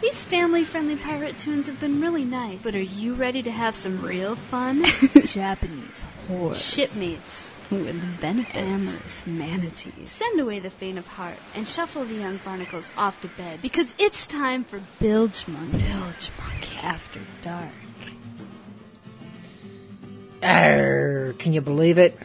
These 0.00 0.22
family 0.22 0.64
friendly 0.64 0.96
pirate 0.96 1.38
tunes 1.38 1.66
have 1.66 1.78
been 1.78 2.00
really 2.00 2.24
nice. 2.24 2.62
But 2.62 2.74
are 2.74 2.80
you 2.80 3.12
ready 3.12 3.42
to 3.42 3.50
have 3.50 3.74
some 3.76 4.00
real 4.00 4.34
fun? 4.34 4.84
Japanese 5.24 6.02
horror. 6.26 6.54
Shipmates. 6.54 7.50
With 7.70 8.20
benefits. 8.20 8.56
Amorous 8.56 9.26
manatees. 9.26 10.10
Send 10.10 10.40
away 10.40 10.58
the 10.58 10.70
faint 10.70 10.98
of 10.98 11.06
heart 11.06 11.36
and 11.54 11.68
shuffle 11.68 12.04
the 12.04 12.14
young 12.14 12.40
barnacles 12.44 12.88
off 12.96 13.20
to 13.20 13.28
bed 13.28 13.60
because 13.62 13.94
it's 13.98 14.26
time 14.26 14.64
for 14.64 14.80
Bilgemunky. 15.00 15.72
Bilge 15.72 16.30
Monkey 16.38 16.78
after 16.82 17.20
dark. 17.42 17.68
Arr, 20.42 21.34
can 21.38 21.52
you 21.52 21.60
believe 21.60 21.98
it? 21.98 22.18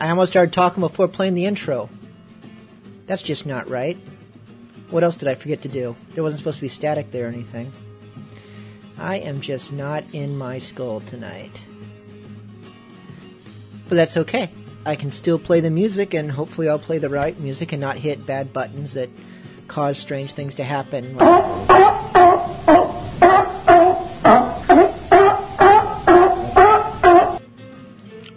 I 0.00 0.10
almost 0.10 0.32
started 0.32 0.52
talking 0.52 0.82
before 0.82 1.08
playing 1.08 1.34
the 1.34 1.46
intro. 1.46 1.88
That's 3.06 3.22
just 3.22 3.46
not 3.46 3.68
right. 3.68 3.96
What 4.90 5.04
else 5.04 5.16
did 5.16 5.28
I 5.28 5.34
forget 5.34 5.62
to 5.62 5.68
do? 5.68 5.94
There 6.14 6.22
wasn't 6.24 6.38
supposed 6.38 6.56
to 6.56 6.62
be 6.62 6.68
static 6.68 7.10
there 7.10 7.26
or 7.26 7.28
anything. 7.28 7.72
I 8.98 9.16
am 9.16 9.40
just 9.40 9.72
not 9.72 10.02
in 10.12 10.36
my 10.36 10.58
skull 10.58 11.00
tonight. 11.00 11.64
But 13.88 13.96
that's 13.96 14.16
okay. 14.16 14.50
I 14.86 14.96
can 14.96 15.10
still 15.12 15.38
play 15.38 15.60
the 15.60 15.70
music, 15.70 16.14
and 16.14 16.32
hopefully, 16.32 16.68
I'll 16.68 16.78
play 16.78 16.98
the 16.98 17.10
right 17.10 17.38
music 17.38 17.72
and 17.72 17.80
not 17.80 17.96
hit 17.96 18.24
bad 18.26 18.52
buttons 18.52 18.94
that 18.94 19.10
cause 19.66 19.98
strange 19.98 20.32
things 20.32 20.54
to 20.54 20.64
happen. 20.64 21.16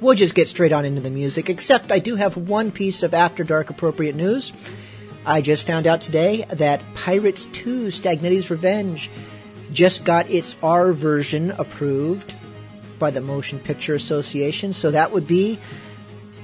We'll 0.01 0.15
just 0.15 0.35
get 0.35 0.49
straight 0.49 0.73
on 0.73 0.83
into 0.83 0.99
the 0.99 1.09
music, 1.09 1.49
except 1.49 1.91
I 1.91 1.99
do 1.99 2.15
have 2.15 2.35
one 2.35 2.71
piece 2.71 3.03
of 3.03 3.13
After 3.13 3.45
Dark 3.45 3.69
appropriate 3.69 4.15
news. 4.15 4.51
I 5.25 5.41
just 5.41 5.67
found 5.67 5.85
out 5.85 6.01
today 6.01 6.45
that 6.49 6.81
Pirates 6.95 7.45
2 7.47 7.87
Stagnetti's 7.87 8.49
Revenge 8.49 9.09
just 9.71 10.03
got 10.03 10.29
its 10.29 10.55
R 10.63 10.91
version 10.93 11.51
approved 11.51 12.35
by 12.97 13.11
the 13.11 13.21
Motion 13.21 13.59
Picture 13.59 13.93
Association, 13.93 14.73
so 14.73 14.91
that 14.91 15.11
would 15.11 15.27
be 15.27 15.59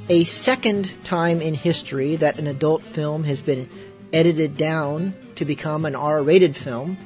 a 0.09 0.23
second 0.23 1.03
time 1.03 1.41
in 1.41 1.53
history 1.53 2.15
that 2.17 2.39
an 2.39 2.47
adult 2.47 2.83
film 2.83 3.23
has 3.23 3.41
been 3.41 3.69
edited 4.13 4.57
down 4.57 5.13
to 5.35 5.45
become 5.45 5.85
an 5.85 5.95
R 5.95 6.21
rated 6.21 6.55
film. 6.55 6.97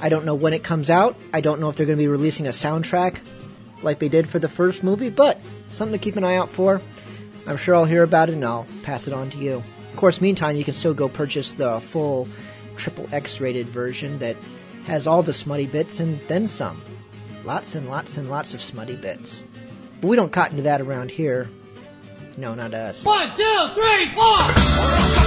I 0.00 0.08
don't 0.08 0.26
know 0.26 0.34
when 0.34 0.52
it 0.52 0.62
comes 0.62 0.90
out. 0.90 1.16
I 1.32 1.40
don't 1.40 1.60
know 1.60 1.70
if 1.70 1.76
they're 1.76 1.86
going 1.86 1.96
to 1.96 2.02
be 2.02 2.08
releasing 2.08 2.46
a 2.46 2.50
soundtrack 2.50 3.18
like 3.82 3.98
they 3.98 4.08
did 4.08 4.28
for 4.28 4.38
the 4.38 4.48
first 4.48 4.82
movie, 4.82 5.10
but 5.10 5.38
something 5.68 5.98
to 5.98 6.02
keep 6.02 6.16
an 6.16 6.24
eye 6.24 6.36
out 6.36 6.50
for. 6.50 6.82
I'm 7.46 7.56
sure 7.56 7.76
I'll 7.76 7.84
hear 7.84 8.02
about 8.02 8.28
it 8.28 8.34
and 8.34 8.44
I'll 8.44 8.66
pass 8.82 9.06
it 9.06 9.14
on 9.14 9.30
to 9.30 9.38
you. 9.38 9.62
Of 9.96 10.00
course, 10.00 10.20
meantime, 10.20 10.56
you 10.56 10.64
can 10.64 10.74
still 10.74 10.92
go 10.92 11.08
purchase 11.08 11.54
the 11.54 11.80
full 11.80 12.28
triple 12.76 13.08
X 13.12 13.40
rated 13.40 13.64
version 13.64 14.18
that 14.18 14.36
has 14.84 15.06
all 15.06 15.22
the 15.22 15.32
smutty 15.32 15.64
bits 15.64 16.00
and 16.00 16.20
then 16.28 16.48
some. 16.48 16.82
Lots 17.46 17.74
and 17.74 17.88
lots 17.88 18.18
and 18.18 18.28
lots 18.28 18.52
of 18.52 18.60
smutty 18.60 18.96
bits. 18.96 19.42
But 20.02 20.08
we 20.08 20.16
don't 20.16 20.30
cotton 20.30 20.58
to 20.58 20.62
that 20.64 20.82
around 20.82 21.10
here. 21.10 21.48
No, 22.36 22.54
not 22.54 22.74
us. 22.74 23.06
One, 23.06 23.34
two, 23.34 23.68
three, 23.72 24.04
four. 24.08 25.25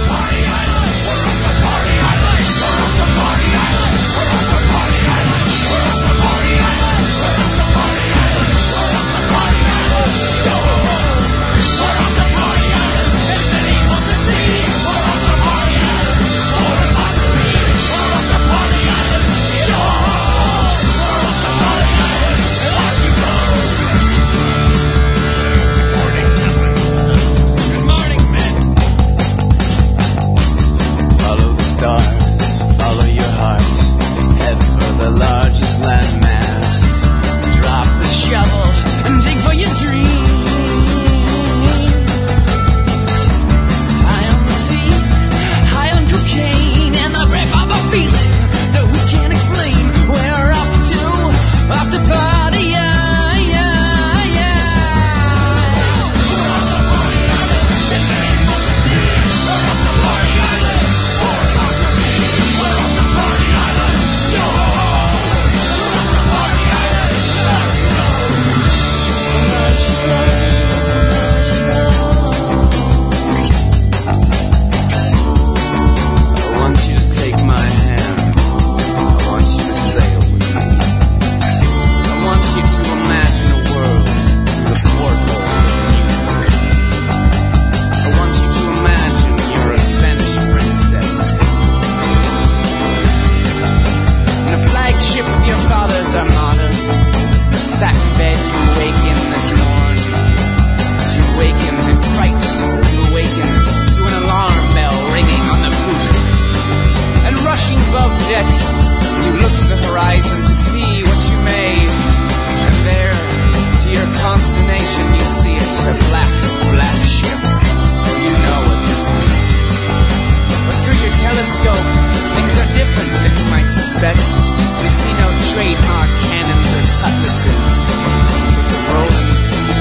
Cannons 125.56 126.68
or 126.70 126.84
cutlasses. 127.00 127.72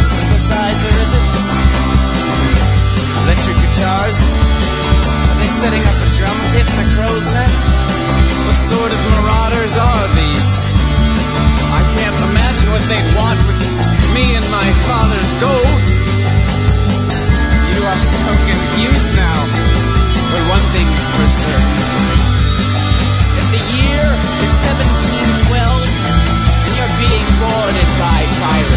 Synthesizer, 0.09 0.89
is 0.89 1.11
it? 1.13 1.29
Electric 3.21 3.57
guitars? 3.61 4.17
Are 5.29 5.37
they 5.37 5.49
setting 5.61 5.83
up 5.85 5.93
a 5.93 6.09
drum 6.17 6.37
pit 6.49 6.65
in 6.65 6.77
the 6.81 6.89
crow's 6.95 7.27
nest? 7.33 7.61
What 8.45 8.57
sort 8.73 8.91
of 8.91 8.99
marauders 9.13 9.77
are 9.77 10.07
these? 10.17 10.49
I 11.69 11.81
can't 11.97 12.17
imagine 12.17 12.67
what 12.73 12.81
they'd 12.89 13.09
want 13.13 13.39
with 13.45 13.61
me 14.15 14.35
and 14.35 14.45
my 14.49 14.73
father's 14.89 15.18
boarded 28.39 28.68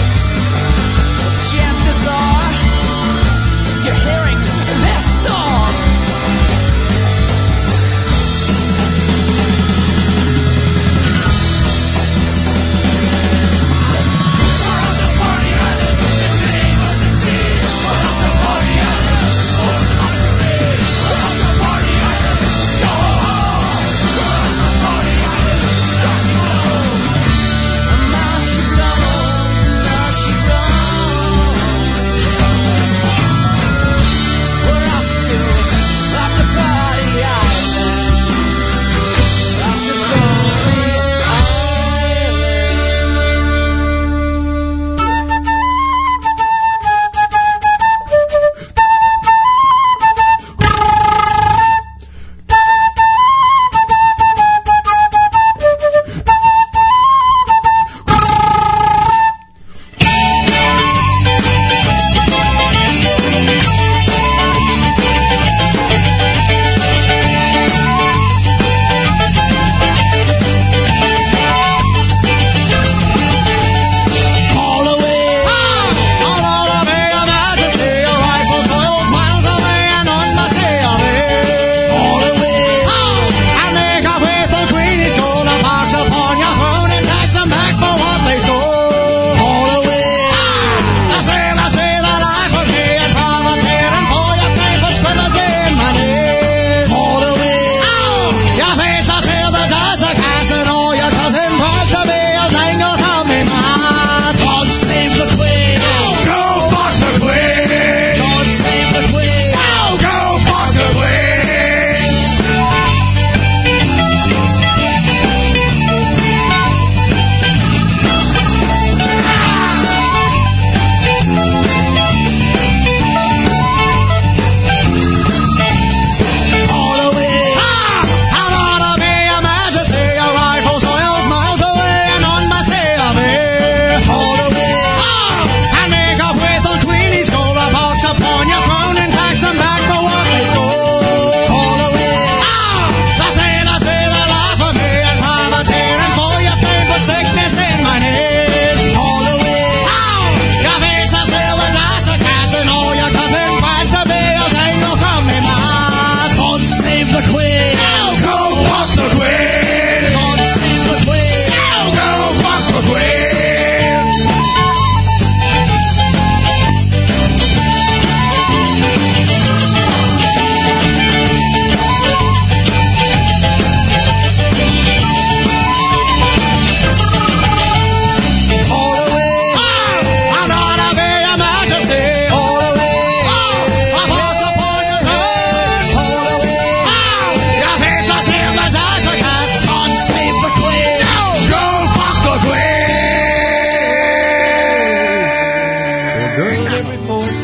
port 197.07 197.37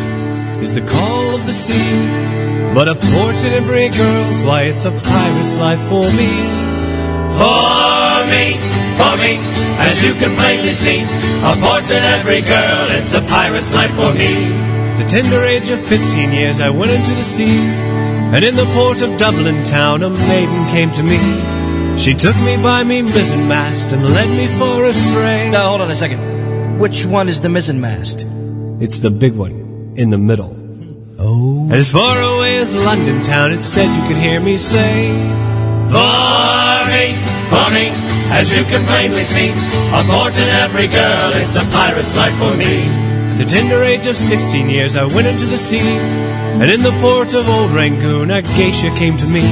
is 0.62 0.75
the 0.75 0.82
call 0.82 1.34
of 1.34 1.46
the 1.46 1.52
sea. 1.52 1.90
But 2.75 2.88
a 2.88 2.94
port 2.94 3.38
in 3.44 3.52
every 3.55 3.88
girl's 3.88 4.43
why 4.43 4.62
it's 4.70 4.84
a 4.84 4.90
pirate's 4.90 5.56
life 5.56 5.81
for 5.88 6.06
me. 6.19 6.32
For 7.38 8.25
me, 8.31 8.58
for 8.99 9.14
me, 9.22 9.38
as 9.78 10.02
you 10.02 10.12
can 10.14 10.34
plainly 10.37 10.72
see, 10.72 11.02
a 11.46 11.55
port 11.62 11.88
in 11.90 12.02
every 12.19 12.43
girl, 12.43 12.87
it's 12.99 13.14
a 13.14 13.22
pirate's 13.22 13.75
life 13.75 13.94
for 13.94 14.12
me. 14.14 14.32
The 14.99 15.06
tender 15.08 15.40
age 15.44 15.70
of 15.70 15.81
fifteen 15.81 16.32
years 16.32 16.61
I 16.61 16.70
went 16.70 16.90
into 16.90 17.12
the 17.14 17.25
sea, 17.25 17.58
and 18.34 18.44
in 18.44 18.56
the 18.56 18.69
port 18.75 19.00
of 19.00 19.16
Dublin 19.19 19.64
town 19.64 20.02
a 20.02 20.11
maiden 20.11 20.66
came 20.70 20.90
to 20.93 21.02
me. 21.02 21.19
She 21.99 22.14
took 22.14 22.37
me 22.43 22.56
by 22.62 22.84
me 22.84 23.02
mizzenmast 23.02 23.93
and 23.93 24.02
led 24.02 24.28
me 24.37 24.46
for 24.58 24.84
a 24.84 24.93
stray. 24.93 25.50
Now 25.50 25.69
hold 25.69 25.81
on 25.81 25.90
a 25.90 25.96
second. 25.96 26.20
Which 26.78 27.06
one 27.06 27.28
is 27.28 27.40
the 27.40 27.49
mizzenmast? 27.49 28.38
It's 28.80 29.00
the 29.00 29.10
big 29.10 29.34
one 29.34 29.94
in 29.96 30.10
the 30.10 30.19
middle. 30.19 30.54
Oh. 31.19 31.64
And 31.64 31.75
as 31.75 31.90
far 31.90 32.14
away 32.14 32.58
as 32.58 32.75
London 32.75 33.22
town, 33.25 33.50
it 33.50 33.62
said 33.62 33.86
you 33.90 34.06
could 34.06 34.22
hear 34.22 34.38
me 34.38 34.56
say, 34.56 35.10
For 35.90 36.86
me, 36.86 37.10
for 37.50 37.66
me, 37.75 37.90
as 38.30 38.54
you 38.56 38.62
can 38.64 38.84
plainly 38.86 39.25
see, 39.25 39.50
a 39.50 40.02
port 40.06 40.38
in 40.38 40.48
every 40.62 40.86
girl, 40.86 41.30
it's 41.34 41.56
a 41.56 41.64
pirate's 41.75 42.16
life 42.16 42.36
for 42.38 42.56
me. 42.56 42.86
At 43.32 43.38
the 43.38 43.44
tender 43.46 43.82
age 43.82 44.06
of 44.06 44.16
sixteen 44.16 44.70
years, 44.70 44.94
I 44.94 45.04
went 45.06 45.26
into 45.26 45.46
the 45.46 45.58
sea, 45.58 45.80
and 45.80 46.70
in 46.70 46.82
the 46.82 46.96
port 47.00 47.34
of 47.34 47.48
old 47.48 47.72
Rangoon, 47.72 48.30
a 48.30 48.42
geisha 48.42 48.90
came 48.96 49.16
to 49.16 49.26
me. 49.26 49.42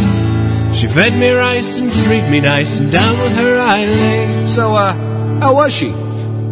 She 0.73 0.87
fed 0.87 1.19
me 1.19 1.33
rice 1.33 1.79
and 1.79 1.91
treated 1.91 2.31
me 2.31 2.41
nice, 2.41 2.79
and 2.79 2.93
down 2.93 3.19
with 3.23 3.37
her 3.39 3.59
I 3.59 3.85
lay. 3.87 4.47
So, 4.47 4.75
uh, 4.75 4.95
how 5.41 5.55
was 5.55 5.75
she? 5.75 6.06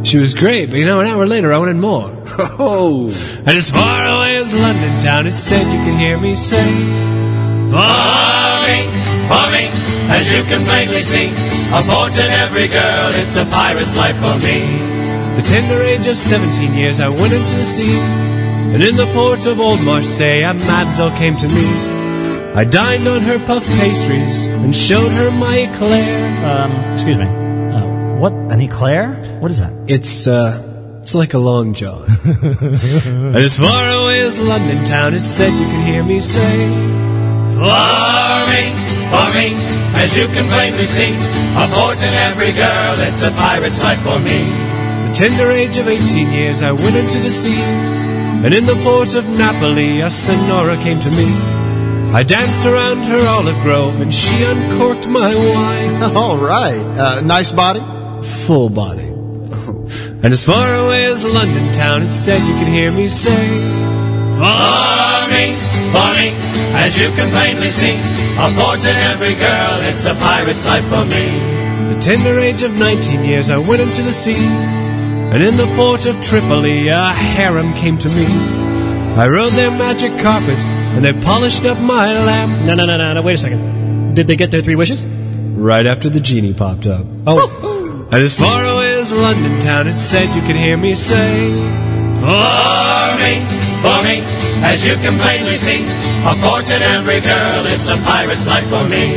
She 0.04 0.18
was 0.18 0.34
great, 0.34 0.68
but 0.68 0.76
you 0.76 0.84
know, 0.84 1.00
an 1.00 1.06
hour 1.06 1.26
later 1.26 1.52
I 1.52 1.58
wanted 1.58 1.76
more. 1.76 2.10
Oh. 2.58 3.06
And 3.38 3.48
as 3.48 3.70
far 3.70 4.16
away 4.16 4.36
as 4.36 4.52
London 4.52 5.00
town, 5.00 5.26
it 5.26 5.32
said 5.32 5.64
you 5.64 5.80
can 5.86 5.98
hear 5.98 6.18
me 6.20 6.36
say, 6.36 6.62
For 7.72 7.94
me, 8.68 8.78
for 9.30 9.46
me, 9.54 9.64
as 10.12 10.30
you 10.30 10.42
can 10.44 10.62
plainly 10.66 11.00
see, 11.00 11.28
a 11.72 11.80
port 11.88 12.12
in 12.18 12.30
every 12.44 12.68
girl, 12.68 13.10
it's 13.22 13.36
a 13.36 13.44
pirate's 13.46 13.96
life 13.96 14.16
for 14.16 14.36
me. 14.44 14.60
The 15.36 15.42
tender 15.42 15.82
age 15.82 16.06
of 16.06 16.18
seventeen 16.18 16.74
years, 16.74 17.00
I 17.00 17.08
went 17.08 17.32
into 17.32 17.54
the 17.56 17.64
sea, 17.64 17.96
and 18.74 18.82
in 18.82 18.96
the 18.96 19.06
port 19.14 19.46
of 19.46 19.58
old 19.58 19.82
Marseille, 19.84 20.42
a 20.42 20.52
mamselle 20.52 21.16
came 21.16 21.36
to 21.38 21.48
me. 21.48 21.64
I 22.54 22.64
dined 22.64 23.08
on 23.08 23.22
her 23.22 23.38
puff 23.46 23.66
pastries 23.80 24.46
and 24.46 24.76
showed 24.76 25.10
her 25.10 25.30
my 25.32 25.66
eclair. 25.66 26.44
Um, 26.46 26.92
excuse 26.92 27.16
me. 27.16 27.24
Uh, 27.24 28.18
what? 28.18 28.32
An 28.52 28.60
eclair? 28.60 29.18
What 29.44 29.50
is 29.50 29.60
that? 29.60 29.74
It's 29.88 30.26
uh, 30.26 30.56
it's 31.02 31.14
like 31.14 31.34
a 31.34 31.38
long 31.38 31.74
john. 31.74 32.08
and 32.08 33.36
as 33.44 33.58
far 33.58 33.84
away 34.00 34.22
as 34.22 34.40
London 34.40 34.82
town, 34.86 35.12
it 35.12 35.20
said 35.20 35.52
you 35.52 35.66
could 35.68 35.84
hear 35.84 36.02
me 36.02 36.18
say, 36.18 36.64
for 37.52 39.26
me, 39.36 39.52
as 40.00 40.16
you 40.16 40.24
can 40.32 40.48
plainly 40.48 40.86
see, 40.88 41.12
a 41.60 41.68
port 41.76 42.00
in 42.00 42.14
every 42.24 42.52
girl, 42.56 42.96
it's 43.04 43.20
a 43.20 43.30
pirate's 43.32 43.84
life 43.84 44.00
for 44.00 44.18
me. 44.18 44.48
The 45.08 45.12
tender 45.12 45.50
age 45.50 45.76
of 45.76 45.88
eighteen 45.88 46.32
years, 46.32 46.62
I 46.62 46.72
went 46.72 46.96
into 46.96 47.18
the 47.18 47.30
sea, 47.30 47.60
and 47.60 48.54
in 48.54 48.64
the 48.64 48.80
port 48.82 49.14
of 49.14 49.28
Napoli, 49.36 50.00
a 50.00 50.10
senora 50.10 50.76
came 50.78 51.00
to 51.00 51.10
me. 51.10 51.28
I 52.14 52.22
danced 52.22 52.64
around 52.64 53.02
her 53.12 53.28
olive 53.28 53.60
grove, 53.60 54.00
and 54.00 54.14
she 54.14 54.42
uncorked 54.42 55.06
my 55.06 55.34
wine. 55.34 56.02
All 56.16 56.38
right. 56.38 56.80
Uh, 56.96 57.20
nice 57.20 57.52
body? 57.52 57.82
Full 58.46 58.70
body. 58.70 59.14
And 59.66 60.26
as 60.26 60.44
far 60.44 60.74
away 60.86 61.04
as 61.06 61.24
London 61.24 61.72
town, 61.74 62.02
it 62.02 62.10
said 62.10 62.40
you 62.40 62.54
could 62.58 62.68
hear 62.68 62.90
me 62.92 63.08
say, 63.08 63.46
For 64.36 65.28
me, 65.32 65.54
for 65.92 66.08
me, 66.18 66.32
as 66.76 66.98
you 67.00 67.08
can 67.12 67.30
plainly 67.30 67.70
see, 67.70 67.96
a 68.38 68.50
port 68.58 68.84
in 68.84 68.96
every 69.12 69.34
girl, 69.34 69.78
it's 69.88 70.06
a 70.06 70.14
pirate's 70.14 70.66
life 70.66 70.84
for 70.86 71.04
me. 71.04 71.24
The 71.94 72.00
tender 72.00 72.38
age 72.38 72.62
of 72.62 72.78
nineteen 72.78 73.24
years, 73.24 73.50
I 73.50 73.58
went 73.58 73.80
into 73.80 74.02
the 74.02 74.12
sea, 74.12 74.36
and 74.36 75.42
in 75.42 75.56
the 75.56 75.66
port 75.76 76.06
of 76.06 76.20
Tripoli, 76.20 76.88
a 76.88 77.06
harem 77.12 77.72
came 77.74 77.98
to 77.98 78.08
me. 78.08 78.26
I 79.16 79.28
rode 79.28 79.52
their 79.52 79.70
magic 79.70 80.12
carpet, 80.22 80.58
and 80.96 81.04
they 81.04 81.12
polished 81.12 81.64
up 81.64 81.78
my 81.80 82.12
lamp. 82.12 82.66
No, 82.66 82.74
no, 82.74 82.84
no, 82.86 82.96
no, 82.96 83.14
no. 83.14 83.22
Wait 83.22 83.34
a 83.34 83.38
second. 83.38 84.14
Did 84.14 84.26
they 84.26 84.36
get 84.36 84.50
their 84.50 84.62
three 84.62 84.76
wishes? 84.76 85.04
Right 85.04 85.86
after 85.86 86.08
the 86.08 86.20
genie 86.20 86.52
popped 86.54 86.86
up. 86.86 87.06
Oh. 87.26 88.08
And 88.10 88.22
as 88.22 88.36
far 88.36 88.62
away 89.12 89.20
as 89.20 89.36
London 89.36 89.60
town, 89.60 89.86
it 89.86 89.92
said 89.92 90.34
you 90.34 90.42
could 90.46 90.56
hear 90.56 90.76
me 90.76 90.94
say, 90.94 91.52
For 92.20 93.16
me, 93.20 93.34
for 93.82 93.98
me, 94.04 94.22
as 94.64 94.86
you 94.86 94.94
can 94.94 95.18
plainly 95.18 95.56
see, 95.56 95.84
a 96.24 96.34
port 96.40 96.68
in 96.70 96.82
every 96.82 97.20
girl, 97.20 97.64
it's 97.66 97.88
a 97.88 97.96
pirate's 97.96 98.46
life 98.46 98.64
for 98.68 98.84
me. 98.88 99.16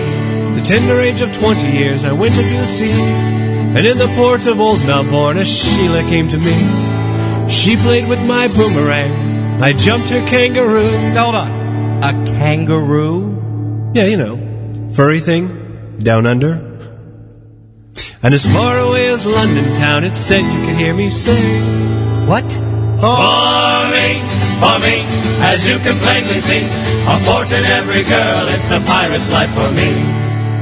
The 0.55 0.61
tender 0.63 0.99
age 0.99 1.21
of 1.21 1.31
twenty 1.37 1.69
years, 1.69 2.03
I 2.03 2.11
went 2.11 2.37
into 2.37 2.55
the 2.55 2.65
sea, 2.65 2.91
and 2.91 3.85
in 3.85 3.97
the 3.97 4.11
port 4.15 4.47
of 4.47 4.59
old 4.59 4.85
Melbourne, 4.85 5.37
a 5.37 5.45
Sheila 5.45 6.01
came 6.03 6.27
to 6.29 6.37
me. 6.37 6.55
She 7.49 7.75
played 7.77 8.09
with 8.09 8.25
my 8.27 8.47
boomerang. 8.47 9.61
I 9.61 9.73
jumped 9.73 10.09
her 10.09 10.25
kangaroo. 10.27 10.89
Hold 11.15 11.35
on. 11.35 12.03
A 12.03 12.25
kangaroo? 12.25 13.91
Yeah, 13.93 14.05
you 14.05 14.17
know, 14.17 14.91
furry 14.93 15.19
thing, 15.19 15.97
down 15.99 16.25
under. 16.25 16.66
And 18.23 18.33
as 18.33 18.45
far 18.51 18.79
away 18.79 19.09
as 19.09 19.27
London 19.27 19.75
town, 19.75 20.03
it 20.03 20.15
said 20.15 20.41
you 20.41 20.65
could 20.65 20.75
hear 20.75 20.93
me 20.93 21.09
say, 21.09 21.37
What? 22.25 22.49
For 22.97 23.93
me, 23.93 24.17
for 24.57 24.77
me, 24.81 25.05
as 25.45 25.67
you 25.69 25.77
can 25.77 25.95
plainly 26.01 26.39
see, 26.39 26.65
a 27.05 27.15
port 27.29 27.51
in 27.51 27.63
every 27.77 28.01
girl, 28.03 28.47
it's 28.57 28.71
a 28.71 28.79
pirate's 28.81 29.31
life 29.31 29.53
for 29.53 29.69
me. 29.77 29.93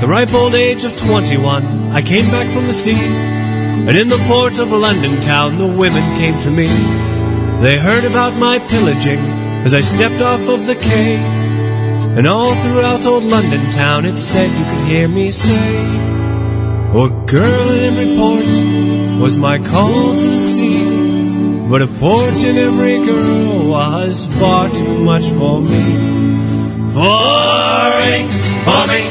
The 0.01 0.07
ripe 0.07 0.33
old 0.33 0.53
age 0.53 0.83
of 0.83 0.97
21, 0.99 1.93
I 1.93 2.01
came 2.01 2.25
back 2.25 2.53
from 2.53 2.67
the 2.67 2.73
sea, 2.73 2.99
and 2.99 3.97
in 3.97 4.09
the 4.09 4.21
port 4.27 4.59
of 4.59 4.71
London 4.71 5.21
town, 5.21 5.57
the 5.57 5.65
women 5.65 6.03
came 6.19 6.37
to 6.41 6.51
me. 6.51 6.67
They 7.61 7.77
heard 7.77 8.03
about 8.03 8.37
my 8.37 8.59
pillaging 8.67 9.19
as 9.63 9.73
I 9.73 9.79
stepped 9.79 10.21
off 10.21 10.41
of 10.49 10.67
the 10.67 10.75
quay, 10.75 11.15
and 12.17 12.27
all 12.27 12.53
throughout 12.53 13.05
old 13.05 13.23
London 13.23 13.61
town, 13.71 14.03
it 14.03 14.17
said 14.17 14.51
you 14.51 14.65
could 14.65 14.87
hear 14.89 15.07
me 15.07 15.31
say, 15.31 16.14
Oh, 16.97 17.09
girl 17.25 17.69
in 17.71 17.83
every 17.91 18.15
port 18.15 19.19
was 19.21 19.35
my 19.35 19.57
call 19.57 20.13
to 20.15 20.27
the 20.27 20.39
sea. 20.39 21.67
But 21.69 21.81
a 21.81 21.87
port 21.87 22.41
in 22.41 22.55
every 22.55 23.05
girl 23.05 23.67
was 23.67 24.25
far 24.39 24.69
too 24.69 25.03
much 25.03 25.25
for 25.25 25.59
me. 25.59 25.83
For 26.95 27.19
me, 27.99 28.15
for 28.63 28.83
me, 28.87 29.01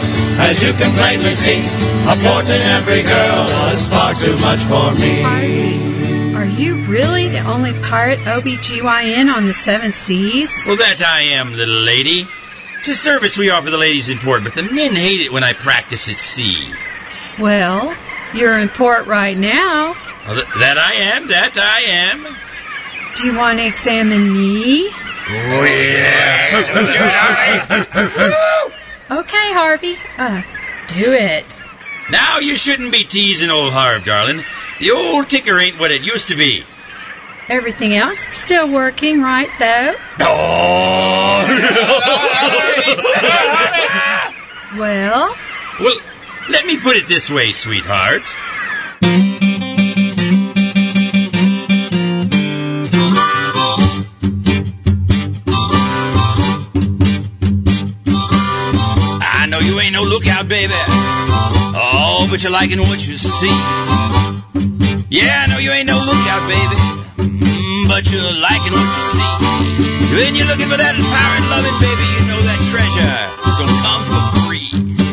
as 0.41 0.63
you 0.63 0.73
can 0.73 0.97
plainly 0.97 1.35
see, 1.35 1.61
a 2.09 2.17
port 2.25 2.49
in 2.49 2.63
every 2.73 3.03
girl 3.03 3.45
was 3.69 3.87
far 3.89 4.15
too 4.15 4.33
much 4.39 4.61
for 4.61 4.99
me. 4.99 6.35
Are 6.35 6.47
you 6.47 6.77
really 6.87 7.29
the 7.29 7.41
only 7.41 7.75
pirate 7.83 8.21
OBGYN 8.21 9.31
on 9.31 9.45
the 9.45 9.53
seven 9.53 9.93
seas? 9.93 10.65
Well, 10.67 10.79
that 10.79 11.03
I 11.07 11.21
am, 11.37 11.53
little 11.53 11.83
lady. 11.83 12.27
It's 12.79 12.89
a 12.89 12.95
service 12.95 13.37
we 13.37 13.51
offer 13.51 13.69
the 13.69 13.77
ladies 13.77 14.09
in 14.09 14.17
port, 14.21 14.43
but 14.43 14.55
the 14.55 14.63
men 14.63 14.95
hate 14.95 15.21
it 15.21 15.31
when 15.31 15.45
I 15.45 15.53
practice 15.53 16.09
at 16.09 16.17
sea. 16.17 16.73
Well, 17.39 17.95
you're 18.35 18.59
in 18.59 18.69
port 18.69 19.07
right 19.07 19.37
now. 19.37 19.95
Well, 20.27 20.35
th- 20.37 20.47
that 20.59 20.79
I 20.79 20.95
am, 21.17 21.27
that 21.29 21.57
I 21.59 21.81
am. 21.83 22.27
Do 23.17 23.27
you 23.27 23.35
want 23.37 23.59
to 23.59 23.67
examine 23.67 24.33
me? 24.33 24.89
Oh, 25.29 25.65
yeah. 25.65 26.63
Okay, 29.11 29.53
Harvey. 29.53 29.97
Uh, 30.19 30.41
do 30.89 31.13
it. 31.13 31.45
now 32.11 32.39
you 32.39 32.57
shouldn't 32.57 32.91
be 32.91 33.05
teasing 33.05 33.51
old 33.51 33.73
Harv, 33.75 34.03
darling. 34.05 34.43
The 34.81 34.91
old 34.93 35.29
ticker 35.29 35.59
ain't 35.59 35.79
what 35.79 35.91
it 35.91 36.01
used 36.03 36.29
to 36.29 36.37
be. 36.37 36.65
Everything 37.51 37.95
else 37.95 38.27
is 38.27 38.35
still 38.35 38.67
working, 38.73 39.21
right, 39.23 39.51
though? 39.59 39.95
Oh! 40.21 41.45
Well, 44.77 45.37
Well, 45.79 46.01
let 46.49 46.67
me 46.67 46.79
put 46.79 46.97
it 46.97 47.07
this 47.07 47.31
way, 47.31 47.53
sweetheart. 47.53 48.23
I 59.23 59.47
know 59.49 59.59
you 59.59 59.79
ain't 59.81 59.93
no 59.93 60.03
lookout, 60.03 60.49
baby. 60.49 60.73
Oh, 61.77 62.27
but 62.31 62.43
you're 62.43 62.53
liking 62.53 62.81
what 62.81 63.07
you 63.07 63.17
see. 63.17 63.49
Yeah, 65.11 65.45
I 65.45 65.47
know 65.49 65.59
you 65.59 65.71
ain't 65.71 65.87
no 65.87 65.99
lookout, 65.99 66.43
baby. 66.49 66.77
Mm, 67.39 67.89
but 67.89 68.05
you're 68.11 68.23
liking 68.41 68.73
what 68.73 68.89
you 68.89 69.03
see. 69.15 69.31
When 70.15 70.35
you're 70.37 70.47
looking 70.47 70.69
for 70.69 70.77
that 70.77 70.95
pirate 70.95 71.47
loving, 71.51 71.79
baby, 71.81 72.05
you 72.15 72.23
know 72.31 72.41
that 72.47 72.61
treasure 72.71 73.45
gonna 73.59 73.79
come 73.83 74.03
for 74.11 74.23
free. 74.49 75.04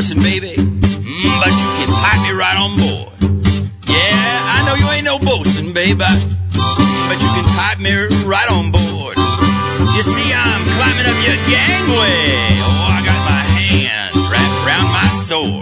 ocean, 0.00 0.22
baby. 0.22 0.54
Mm, 0.56 1.40
but 1.44 1.52
you 1.60 1.68
can 1.76 1.92
pipe 1.92 2.22
me 2.24 2.32
right 2.32 2.56
on 2.56 2.72
board. 2.80 3.12
Yeah, 3.84 4.56
I 4.56 4.64
know 4.64 4.74
you 4.80 4.88
ain't 4.96 5.04
no 5.04 5.18
bosun, 5.18 5.74
baby. 5.74 5.98
But 5.98 7.18
you 7.20 7.28
can 7.36 7.44
pipe 7.52 7.80
me 7.80 7.92
right 8.24 8.50
on 8.50 8.72
board. 8.72 9.16
You 9.92 10.02
see, 10.02 10.32
I'm 10.32 10.62
climbing 10.76 11.04
up 11.04 11.18
your 11.28 11.36
gangway. 11.52 12.32
Oh, 12.64 12.96
I 12.96 13.02
got 13.04 13.20
my 13.28 13.44
hand 13.60 14.16
wrapped 14.32 14.56
around 14.64 14.88
my 14.88 15.08
sword. 15.12 15.59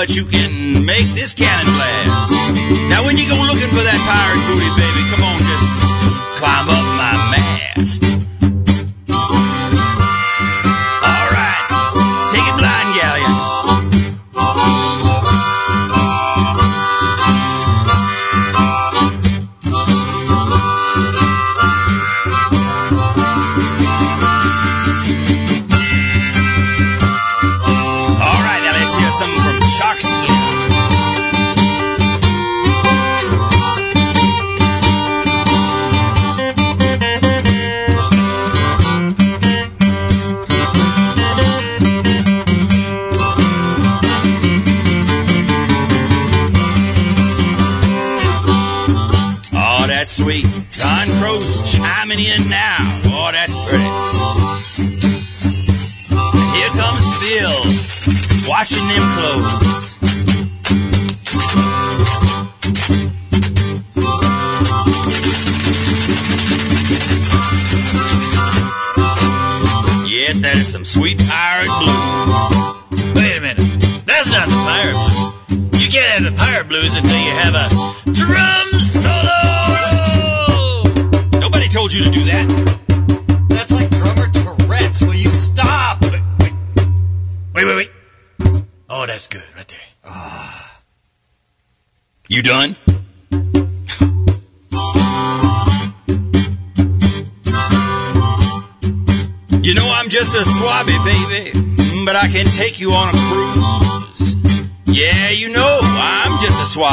but 0.00 0.16
you 0.16 0.24
can 0.24 0.82
make 0.82 1.04
this 1.08 1.34
cannon 1.34 1.66
blast. 1.74 2.32
Now 2.88 3.04
when 3.04 3.18
you 3.18 3.28
go 3.28 3.36
looking 3.36 3.68
for 3.68 3.84
that 3.84 4.00
pirate 4.08 4.40
booty, 4.48 4.70
baby, 4.80 5.02
come 5.12 5.28
on, 5.28 5.36
just 5.44 5.68
climb 6.40 6.70
up 6.72 6.89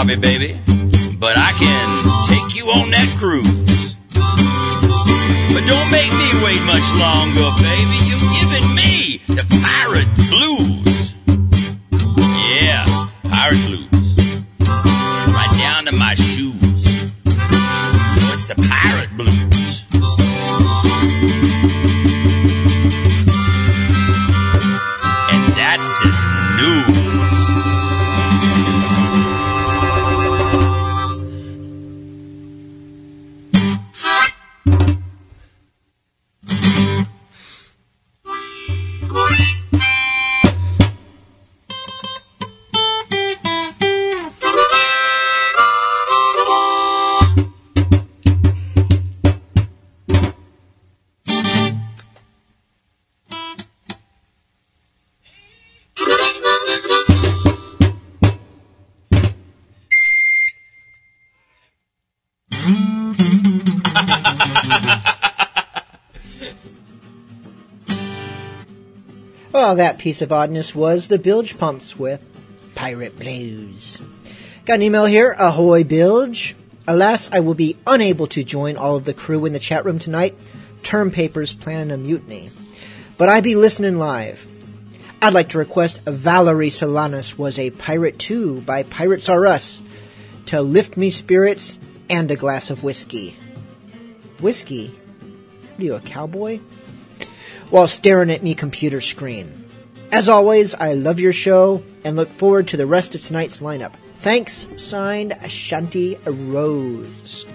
me, 0.07 0.15
baby. 0.15 0.66
that 69.75 69.97
piece 69.97 70.21
of 70.21 70.31
oddness 70.31 70.73
was 70.73 71.07
the 71.07 71.19
bilge 71.19 71.57
pumps 71.57 71.97
with 71.97 72.21
Pirate 72.75 73.17
Blues. 73.17 74.01
Got 74.65 74.75
an 74.75 74.81
email 74.83 75.05
here. 75.05 75.35
Ahoy, 75.37 75.83
bilge. 75.83 76.55
Alas, 76.87 77.29
I 77.31 77.39
will 77.39 77.53
be 77.53 77.77
unable 77.85 78.27
to 78.27 78.43
join 78.43 78.77
all 78.77 78.95
of 78.95 79.05
the 79.05 79.13
crew 79.13 79.45
in 79.45 79.53
the 79.53 79.59
chat 79.59 79.85
room 79.85 79.99
tonight. 79.99 80.35
Term 80.83 81.11
papers 81.11 81.53
planning 81.53 81.91
a 81.91 81.97
mutiny. 81.97 82.49
But 83.17 83.29
I 83.29 83.41
be 83.41 83.55
listening 83.55 83.97
live. 83.97 84.45
I'd 85.21 85.33
like 85.33 85.49
to 85.49 85.57
request 85.57 86.01
Valerie 86.05 86.69
Solanas 86.69 87.37
was 87.37 87.57
a 87.57 87.71
pirate 87.71 88.19
too 88.19 88.61
by 88.61 88.83
Pirates 88.83 89.29
R 89.29 89.47
Us 89.47 89.81
to 90.47 90.61
lift 90.61 90.95
me 90.95 91.09
spirits 91.09 91.79
and 92.09 92.29
a 92.29 92.35
glass 92.35 92.69
of 92.69 92.83
whiskey. 92.83 93.35
Whiskey? 94.39 94.97
Are 95.79 95.81
you, 95.81 95.95
a 95.95 95.99
cowboy? 95.99 96.59
While 97.71 97.87
staring 97.87 98.29
at 98.29 98.43
me 98.43 98.53
computer 98.53 99.01
screen. 99.01 99.56
As 100.11 100.29
always, 100.29 100.73
I 100.73 100.93
love 100.93 101.19
your 101.19 101.33
show 101.33 101.83
and 102.03 102.15
look 102.15 102.29
forward 102.29 102.69
to 102.69 102.77
the 102.77 102.87
rest 102.87 103.13
of 103.13 103.21
tonight's 103.21 103.59
lineup. 103.59 103.93
Thanks, 104.19 104.65
signed 104.77 105.33
Ashanti 105.43 106.15
Rose. 106.25 107.45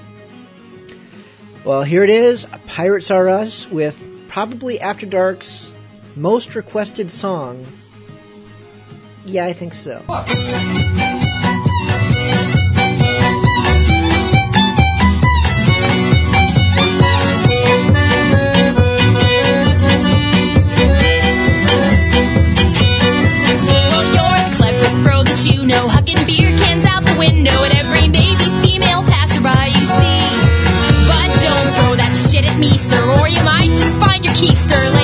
Well, 1.65 1.83
here 1.83 2.05
it 2.05 2.11
is 2.11 2.47
Pirates 2.67 3.11
R 3.11 3.29
Us 3.29 3.69
with 3.71 4.25
probably 4.29 4.81
After 4.81 5.07
Dark's 5.07 5.73
most 6.15 6.55
requested 6.55 7.11
song. 7.11 7.65
Yeah, 9.25 9.47
I 9.47 9.53
think 9.53 9.75
so. 9.75 10.03
Keith 34.43 34.57
Sterling. 34.57 35.02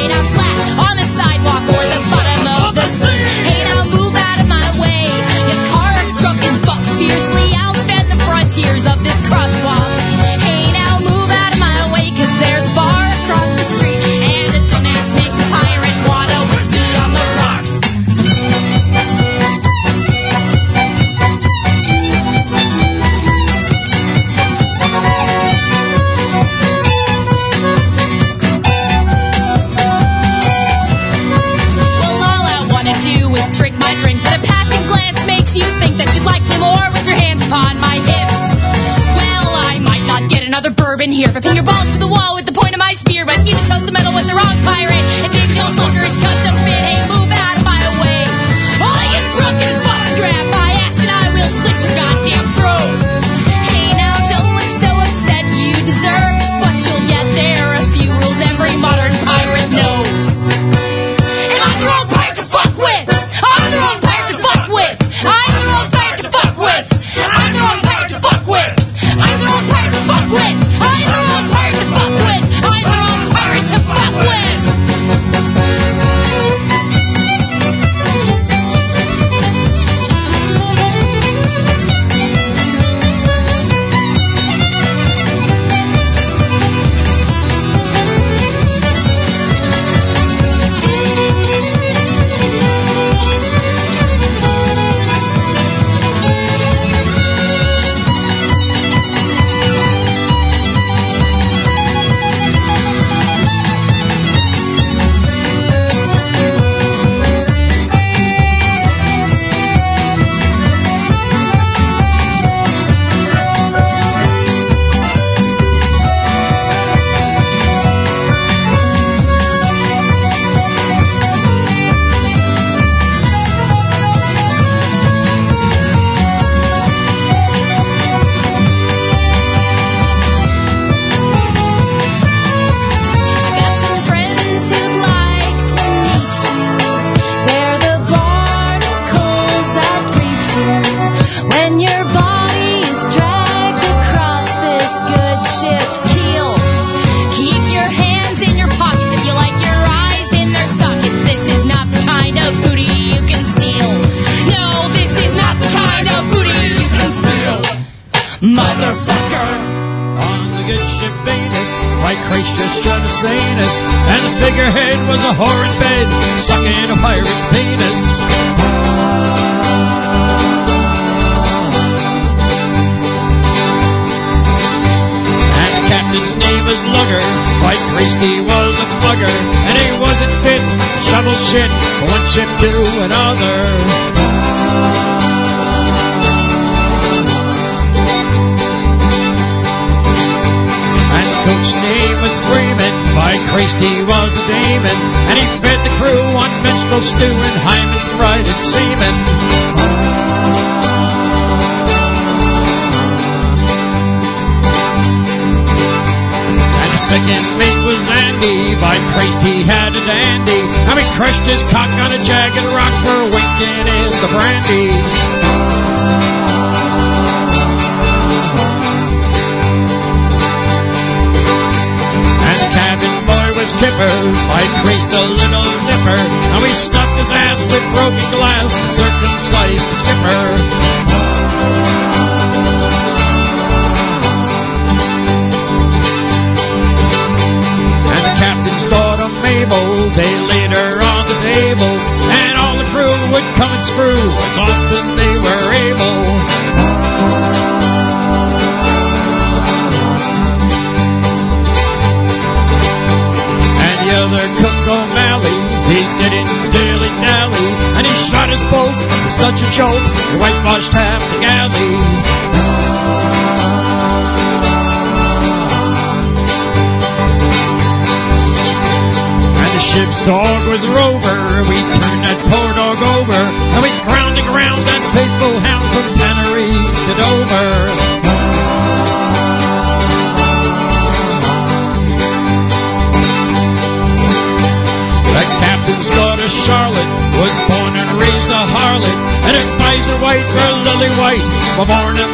But 291.78 291.86
born 291.86 292.27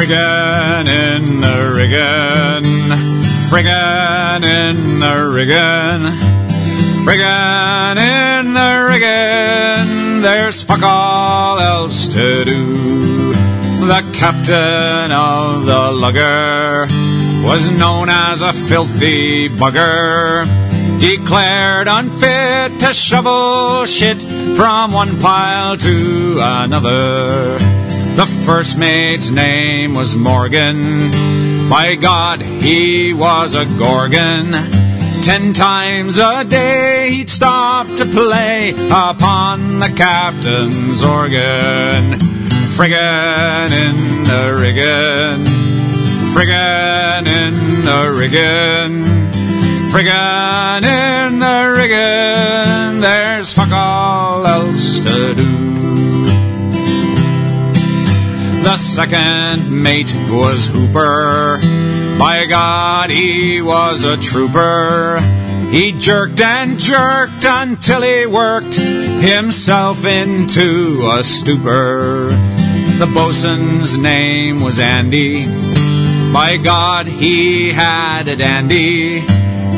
Friggin' 0.00 0.88
in 0.88 1.42
the 1.42 1.74
riggin', 1.76 2.64
friggin' 3.50 4.42
in 4.42 4.98
the 4.98 5.30
riggin', 5.30 6.04
friggin' 7.04 7.98
in 7.98 8.54
the 8.54 8.86
riggin'. 8.88 10.22
There's 10.22 10.62
fuck 10.62 10.82
all 10.82 11.58
else 11.58 12.06
to 12.06 12.46
do. 12.46 13.32
The 13.84 14.02
captain 14.14 15.12
of 15.12 15.66
the 15.66 15.90
lugger 15.92 16.86
was 17.46 17.70
known 17.78 18.08
as 18.08 18.40
a 18.40 18.54
filthy 18.54 19.50
bugger. 19.50 20.46
Declared 20.98 21.88
unfit 21.88 22.80
to 22.80 22.94
shovel 22.94 23.84
shit 23.84 24.16
from 24.56 24.92
one 24.92 25.20
pile 25.20 25.76
to 25.76 26.38
another. 26.40 27.79
The 28.20 28.26
first 28.44 28.76
mate's 28.76 29.30
name 29.30 29.94
was 29.94 30.14
Morgan. 30.14 31.10
By 31.70 31.96
God, 31.98 32.42
he 32.42 33.14
was 33.14 33.54
a 33.54 33.64
gorgon. 33.78 34.52
Ten 35.22 35.54
times 35.54 36.18
a 36.18 36.44
day 36.44 37.12
he'd 37.12 37.30
stop 37.30 37.86
to 37.86 38.04
play 38.04 38.74
upon 38.90 39.80
the 39.80 39.88
captain's 39.96 41.02
organ. 41.02 42.20
Friggin' 42.76 43.72
in 43.72 44.24
the 44.24 44.54
riggin', 44.60 45.46
friggin' 46.34 47.26
in 47.26 47.54
the 47.86 48.14
riggin', 48.18 49.00
friggin' 49.90 50.84
in 50.84 51.38
the 51.38 51.74
riggin'. 51.74 53.00
There's 53.00 53.54
fuck 53.54 53.72
all 53.72 54.46
else 54.46 55.00
to 55.06 55.34
do. 55.36 55.59
The 58.62 58.76
second 58.76 59.82
mate 59.82 60.14
was 60.28 60.66
Hooper. 60.66 61.58
By 62.18 62.46
God, 62.48 63.10
he 63.10 63.62
was 63.62 64.04
a 64.04 64.16
trooper. 64.18 65.18
He 65.70 65.92
jerked 65.92 66.40
and 66.40 66.78
jerked 66.78 67.44
until 67.44 68.02
he 68.02 68.26
worked 68.26 68.74
himself 68.74 70.04
into 70.04 71.10
a 71.16 71.24
stupor. 71.24 72.28
The 72.98 73.10
bosun's 73.14 73.96
name 73.96 74.60
was 74.60 74.78
Andy. 74.78 75.44
By 76.32 76.58
God, 76.62 77.06
he 77.06 77.70
had 77.70 78.28
a 78.28 78.36
dandy. 78.36 79.20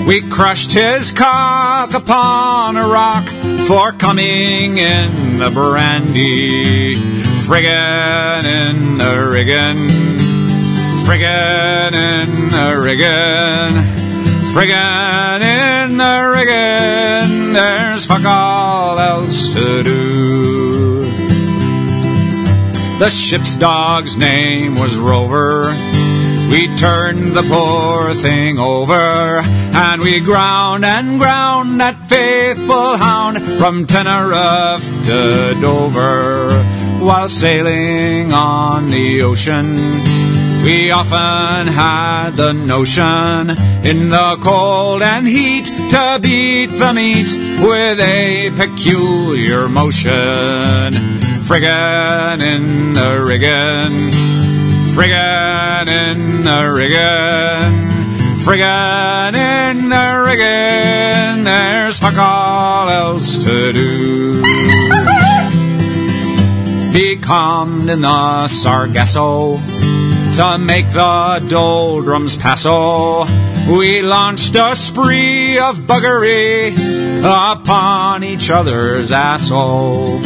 We 0.06 0.20
crushed 0.28 0.72
his 0.72 1.12
cock 1.12 1.94
upon 1.94 2.76
a 2.76 2.88
rock 2.88 3.24
for 3.68 3.92
coming 3.92 4.78
in 4.78 5.38
the 5.38 5.50
brandy. 5.54 7.31
Friggin' 7.46 8.44
in 8.44 8.98
the 8.98 9.28
riggin', 9.28 9.88
friggin' 11.04 11.92
in 11.92 12.48
the 12.48 12.80
riggin', 12.80 13.74
friggin' 14.54 15.42
in 15.42 15.96
the 15.98 16.32
riggin'. 16.34 17.52
There's 17.52 18.06
fuck 18.06 18.24
all 18.24 18.98
else 18.98 19.52
to 19.54 19.82
do. 19.82 21.00
The 22.98 23.10
ship's 23.10 23.56
dog's 23.56 24.16
name 24.16 24.78
was 24.78 24.96
Rover. 24.96 25.74
We 26.52 26.68
turned 26.76 27.32
the 27.32 27.42
poor 27.42 28.12
thing 28.12 28.58
over, 28.58 28.92
and 28.92 30.02
we 30.02 30.20
ground 30.20 30.84
and 30.84 31.18
ground 31.18 31.80
that 31.80 31.96
faithful 32.10 32.98
hound 32.98 33.42
from 33.58 33.86
Tenerife 33.86 34.84
to 35.04 35.56
Dover. 35.62 36.62
While 37.02 37.30
sailing 37.30 38.34
on 38.34 38.90
the 38.90 39.22
ocean, 39.22 39.64
we 40.62 40.90
often 40.90 41.72
had 41.72 42.32
the 42.32 42.52
notion 42.52 43.48
in 43.82 44.10
the 44.10 44.36
cold 44.42 45.00
and 45.00 45.26
heat 45.26 45.64
to 45.64 46.18
beat 46.20 46.66
the 46.66 46.92
meat 46.92 47.32
with 47.64 47.98
a 47.98 48.50
peculiar 48.58 49.70
motion. 49.70 50.92
Friggin' 51.48 52.42
in 52.42 52.92
the 52.92 53.22
riggin', 53.24 54.51
friggin' 54.94 55.88
in 55.88 56.42
the 56.42 56.70
riggin', 56.70 57.72
friggin' 58.44 59.34
in 59.34 59.88
the 59.88 60.24
riggin'. 60.26 61.44
There's 61.44 61.98
fuck 61.98 62.18
all 62.18 62.88
else 62.88 63.38
to 63.38 63.72
do. 63.72 64.42
Becalmed 66.92 67.88
in 67.88 68.02
the 68.02 68.48
Sargasso 68.48 69.56
to 70.36 70.58
make 70.58 70.90
the 70.90 71.46
doldrums 71.48 72.36
passo. 72.36 73.24
We 73.74 74.02
launched 74.02 74.54
a 74.56 74.76
spree 74.76 75.58
of 75.58 75.76
buggery 75.86 76.74
upon 77.20 78.24
each 78.24 78.50
other's 78.50 79.10
asshole. 79.10 80.20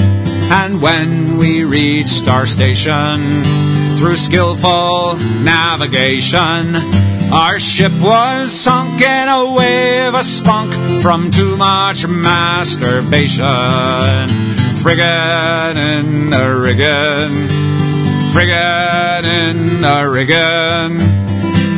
And 0.49 0.81
when 0.81 1.39
we 1.39 1.65
reached 1.65 2.29
our 2.29 2.47
station, 2.47 3.43
through 3.97 4.17
skillful 4.17 5.17
navigation, 5.43 6.77
our 7.33 7.59
ship 7.59 7.93
was 8.01 8.53
sunk 8.53 9.01
in 9.01 9.29
a 9.29 9.53
wave 9.53 10.15
of 10.15 10.25
spunk 10.25 10.73
from 11.03 11.31
too 11.31 11.57
much 11.57 12.07
masturbation. 12.07 13.43
Friggin' 14.83 15.77
in 15.77 16.31
the 16.31 16.55
riggin', 16.55 17.49
friggin' 18.33 19.25
in 19.25 19.81
the 19.81 20.09
riggin', 20.09 20.99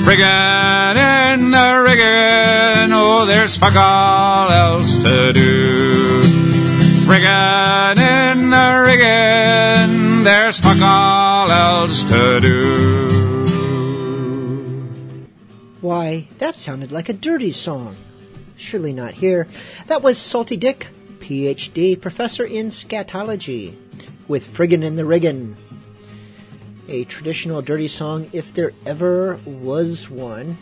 friggin' 0.04 0.96
in 1.34 1.50
the 1.52 1.82
riggin'. 1.86 2.92
Oh, 2.92 3.24
there's 3.26 3.56
fuck 3.56 3.76
all 3.76 4.50
else 4.50 4.98
to 5.04 5.32
do. 5.32 6.17
Friggin' 7.18 7.98
in 7.98 8.50
the 8.50 8.82
riggin', 8.86 10.22
there's 10.22 10.60
fuck 10.60 10.80
all 10.80 11.50
else 11.50 12.04
to 12.04 12.38
do. 12.40 13.58
Why, 15.80 16.28
that 16.38 16.54
sounded 16.54 16.92
like 16.92 17.08
a 17.08 17.12
dirty 17.12 17.50
song. 17.50 17.96
Surely 18.56 18.92
not 18.92 19.14
here. 19.14 19.48
That 19.88 20.04
was 20.04 20.16
Salty 20.16 20.56
Dick, 20.56 20.86
PhD, 21.18 22.00
professor 22.00 22.44
in 22.44 22.68
scatology, 22.68 23.74
with 24.28 24.46
Friggin' 24.46 24.84
in 24.84 24.94
the 24.94 25.04
Riggin'. 25.04 25.56
A 26.88 27.02
traditional 27.02 27.62
dirty 27.62 27.88
song, 27.88 28.30
if 28.32 28.54
there 28.54 28.70
ever 28.86 29.40
was 29.44 30.08
one. 30.08 30.56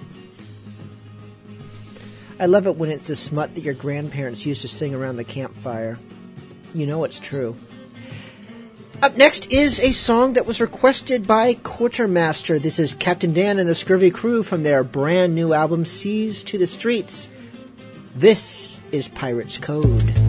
I 2.40 2.46
love 2.46 2.66
it 2.66 2.76
when 2.76 2.90
it's 2.90 3.08
the 3.08 3.16
smut 3.16 3.52
that 3.52 3.60
your 3.60 3.74
grandparents 3.74 4.46
used 4.46 4.62
to 4.62 4.68
sing 4.68 4.94
around 4.94 5.16
the 5.16 5.24
campfire. 5.24 5.98
You 6.74 6.86
know 6.86 7.04
it's 7.04 7.20
true. 7.20 7.56
Up 9.02 9.16
next 9.16 9.52
is 9.52 9.78
a 9.80 9.92
song 9.92 10.32
that 10.32 10.46
was 10.46 10.60
requested 10.60 11.26
by 11.26 11.54
Quartermaster. 11.54 12.58
This 12.58 12.78
is 12.78 12.94
Captain 12.94 13.34
Dan 13.34 13.58
and 13.58 13.68
the 13.68 13.74
Scurvy 13.74 14.10
Crew 14.10 14.42
from 14.42 14.62
their 14.62 14.82
brand 14.82 15.34
new 15.34 15.52
album 15.52 15.84
Seas 15.84 16.42
to 16.44 16.56
the 16.56 16.66
Streets. 16.66 17.28
This 18.14 18.80
is 18.92 19.08
Pirate's 19.08 19.58
Code. 19.58 20.25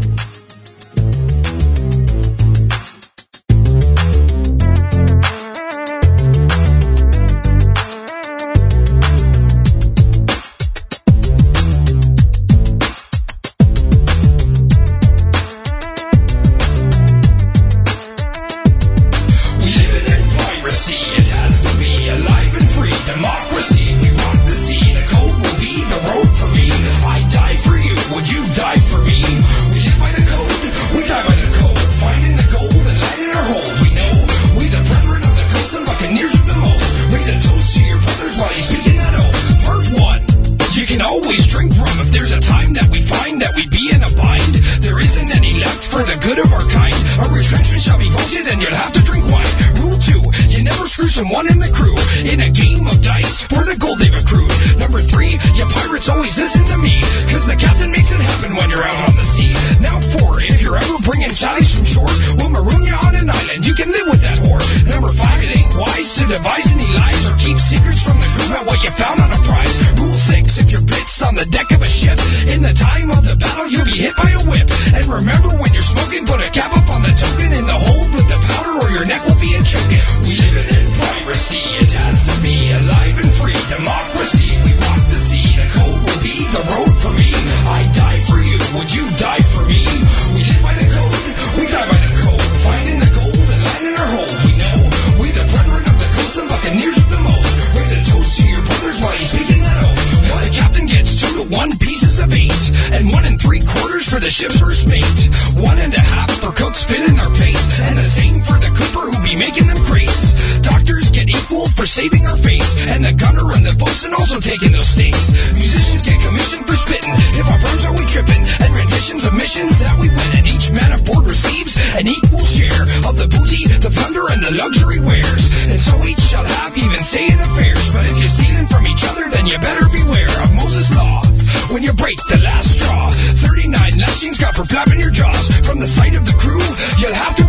For 111.88 112.02
saving 112.04 112.26
our 112.28 112.36
face, 112.38 112.84
and 112.84 113.00
the 113.00 113.16
gunner 113.16 113.48
and 113.56 113.64
the 113.64 113.72
bosun 113.80 114.12
also 114.12 114.44
taking 114.44 114.76
those 114.76 114.88
stakes. 114.88 115.32
Musicians 115.56 116.04
get 116.04 116.20
commissioned 116.20 116.68
for 116.68 116.76
spitting. 116.76 117.16
Hip 117.40 117.48
hop 117.48 117.64
rhymes 117.64 117.86
are 117.88 117.96
we 117.96 118.04
tripping, 118.04 118.44
and 118.44 118.70
renditions 118.76 119.24
of 119.24 119.32
missions 119.32 119.80
that 119.80 119.96
we 119.96 120.12
win, 120.12 120.32
and 120.36 120.46
each 120.48 120.68
man 120.76 120.92
aboard 120.92 121.24
receives 121.24 121.80
an 121.96 122.12
equal 122.12 122.44
share 122.44 122.84
of 123.08 123.16
the 123.16 123.32
booty, 123.32 123.64
the 123.80 123.88
plunder, 123.88 124.28
and 124.36 124.44
the 124.44 124.52
luxury 124.60 125.00
wares. 125.00 125.56
And 125.72 125.80
so 125.80 125.96
each 126.04 126.20
shall 126.20 126.44
have 126.44 126.76
even 126.76 127.00
say 127.00 127.32
in 127.32 127.40
affairs. 127.40 127.88
But 127.96 128.04
if 128.04 128.20
you're 128.20 128.36
stealing 128.36 128.68
from 128.68 128.84
each 128.84 129.08
other, 129.08 129.24
then 129.32 129.48
you 129.48 129.56
better 129.64 129.88
beware 129.88 130.34
of 130.44 130.52
Moses' 130.60 130.92
law. 130.92 131.24
When 131.72 131.84
you 131.84 131.96
break 131.96 132.20
the 132.28 132.40
last 132.44 132.80
straw, 132.80 133.12
39 133.48 133.72
lashings 134.00 134.40
got 134.40 134.56
for 134.56 134.68
flapping 134.68 135.00
your 135.00 135.12
jaws. 135.12 135.48
From 135.64 135.80
the 135.80 135.88
sight 135.88 136.16
of 136.20 136.28
the 136.28 136.36
crew, 136.36 136.64
you'll 137.00 137.16
have 137.16 137.36
to 137.40 137.47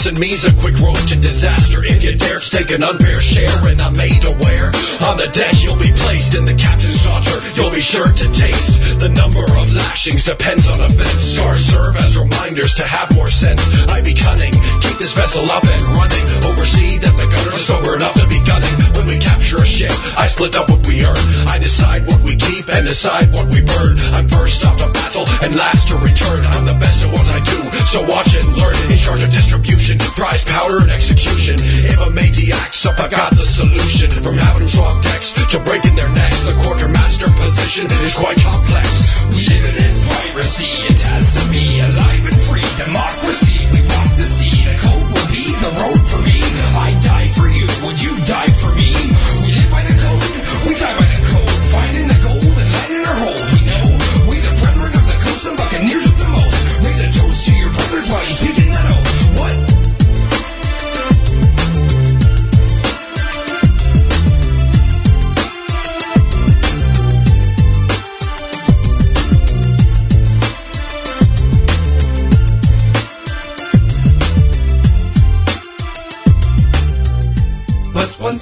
crossing 0.00 0.20
me's 0.20 0.44
a 0.46 0.52
quick 0.60 0.78
road 0.80 0.96
to 1.08 1.16
disaster. 1.16 1.84
If 1.84 2.02
you 2.02 2.16
dare 2.16 2.40
to 2.40 2.50
take 2.50 2.70
an 2.70 2.82
unfair 2.82 3.20
share, 3.20 3.52
and 3.68 3.80
I'm 3.82 3.92
made 3.96 4.24
aware. 4.24 4.72
On 5.04 5.16
the 5.20 5.28
deck, 5.32 5.60
you'll 5.60 5.76
be 5.76 5.92
placed 5.92 6.34
in 6.34 6.44
the 6.46 6.54
captain's 6.54 7.00
saucer. 7.00 7.36
You'll 7.54 7.70
be 7.70 7.84
sure 7.84 8.08
to 8.08 8.26
taste. 8.32 9.00
The 9.00 9.10
number 9.10 9.44
of 9.44 9.68
lashings 9.76 10.24
depends 10.24 10.68
on 10.68 10.80
events. 10.80 11.36
Stars 11.36 11.64
serve 11.66 11.96
as 11.96 12.16
reminders 12.16 12.72
to 12.74 12.84
have 12.84 13.14
more 13.14 13.28
sense. 13.28 13.60
I 13.88 14.00
be 14.00 14.14
cunning, 14.14 14.52
keep 14.80 14.96
this 14.96 15.12
vessel 15.12 15.44
up 15.50 15.64
and 15.64 15.82
running. 15.92 16.24
Oversee 16.48 16.96
that 17.04 17.14
the 17.20 17.28
gunners 17.28 17.60
are 17.60 17.68
sober 17.68 17.96
enough 17.96 18.16
to 18.16 18.26
be 18.28 18.40
gunning. 18.48 18.89
We 19.10 19.18
capture 19.18 19.58
a 19.58 19.66
ship, 19.66 19.90
I 20.14 20.30
split 20.30 20.54
up 20.54 20.70
what 20.70 20.86
we 20.86 21.02
earn. 21.02 21.18
I 21.50 21.58
decide 21.58 22.06
what 22.06 22.22
we 22.22 22.38
keep 22.38 22.70
and 22.70 22.86
decide 22.86 23.26
what 23.34 23.50
we 23.50 23.58
burn. 23.58 23.98
I'm 24.14 24.30
first 24.30 24.62
off 24.62 24.78
to 24.78 24.86
battle 24.86 25.26
and 25.42 25.50
last 25.58 25.90
to 25.90 25.98
return. 25.98 26.46
I'm 26.54 26.62
the 26.62 26.78
best 26.78 27.02
at 27.02 27.10
what 27.10 27.26
I 27.26 27.42
do, 27.42 27.58
so 27.90 28.06
watch 28.06 28.38
and 28.38 28.46
learn. 28.54 28.78
In 28.86 28.94
charge 28.94 29.26
of 29.26 29.34
distribution, 29.34 29.98
prize 30.14 30.46
powder 30.46 30.86
and 30.86 30.94
execution. 30.94 31.58
If 31.90 31.98
a 31.98 32.14
matey 32.14 32.54
acts 32.54 32.86
up, 32.86 33.02
I 33.02 33.10
got 33.10 33.34
the 33.34 33.42
solution. 33.42 34.14
From 34.22 34.38
having 34.38 34.62
them 34.62 34.70
swap 34.70 35.02
decks 35.02 35.34
to 35.34 35.58
breaking 35.58 35.98
their 35.98 36.10
necks, 36.14 36.46
the 36.46 36.54
quartermaster 36.62 37.26
position 37.34 37.90
is 38.06 38.14
quite 38.14 38.38
complex. 38.38 39.10
We 39.34 39.42
live 39.42 39.74
in 39.74 39.94
piracy. 40.06 40.70
It 40.86 41.02
has 41.10 41.34
to 41.34 41.42
be 41.50 41.82
alive 41.82 42.24
and 42.30 42.38
free. 42.46 42.70
Democracy. 42.78 43.58
We 43.74 43.82
rock 43.90 44.14
the 44.14 44.22
sea. 44.22 44.54
The 44.70 44.78
code 44.78 45.06
will 45.10 45.30
be 45.34 45.50
the 45.50 45.72
road 45.82 46.02
for 46.06 46.22
me. 46.22 46.38
I 46.78 46.94
die 47.02 47.26
for 47.34 47.50
you. 47.50 47.66
Would 47.90 47.98
you 47.98 48.14
die 48.22 48.49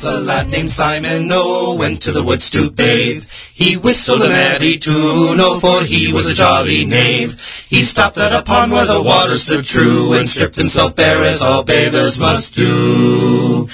a 0.09 0.21
lad 0.21 0.51
named 0.51 0.71
Simon, 0.71 1.29
oh, 1.31 1.77
went 1.77 2.03
to 2.03 2.13
the 2.13 2.23
woods 2.23 2.51
to 2.51 2.71
bathe. 2.71 3.25
He 3.55 3.77
whistled 3.77 4.23
a 4.23 4.29
merry 4.29 4.79
tune, 4.79 5.39
oh, 5.41 5.61
for 5.61 5.85
he 5.85 6.13
was 6.13 6.29
a 6.29 6.35
jolly 6.35 6.85
knave. 6.85 7.67
He 7.69 7.83
stopped 7.83 8.19
at 8.19 8.33
a 8.33 8.43
pond 8.43 8.73
where 8.73 8.87
the 8.87 9.03
water 9.03 9.37
stood 9.37 9.65
true, 9.65 10.15
and 10.15 10.29
stripped 10.29 10.57
himself 10.57 10.97
bare 10.97 11.23
as 11.25 11.43
all 11.43 11.63
bathers 11.63 12.19
must 12.19 12.55
do. 12.55 13.69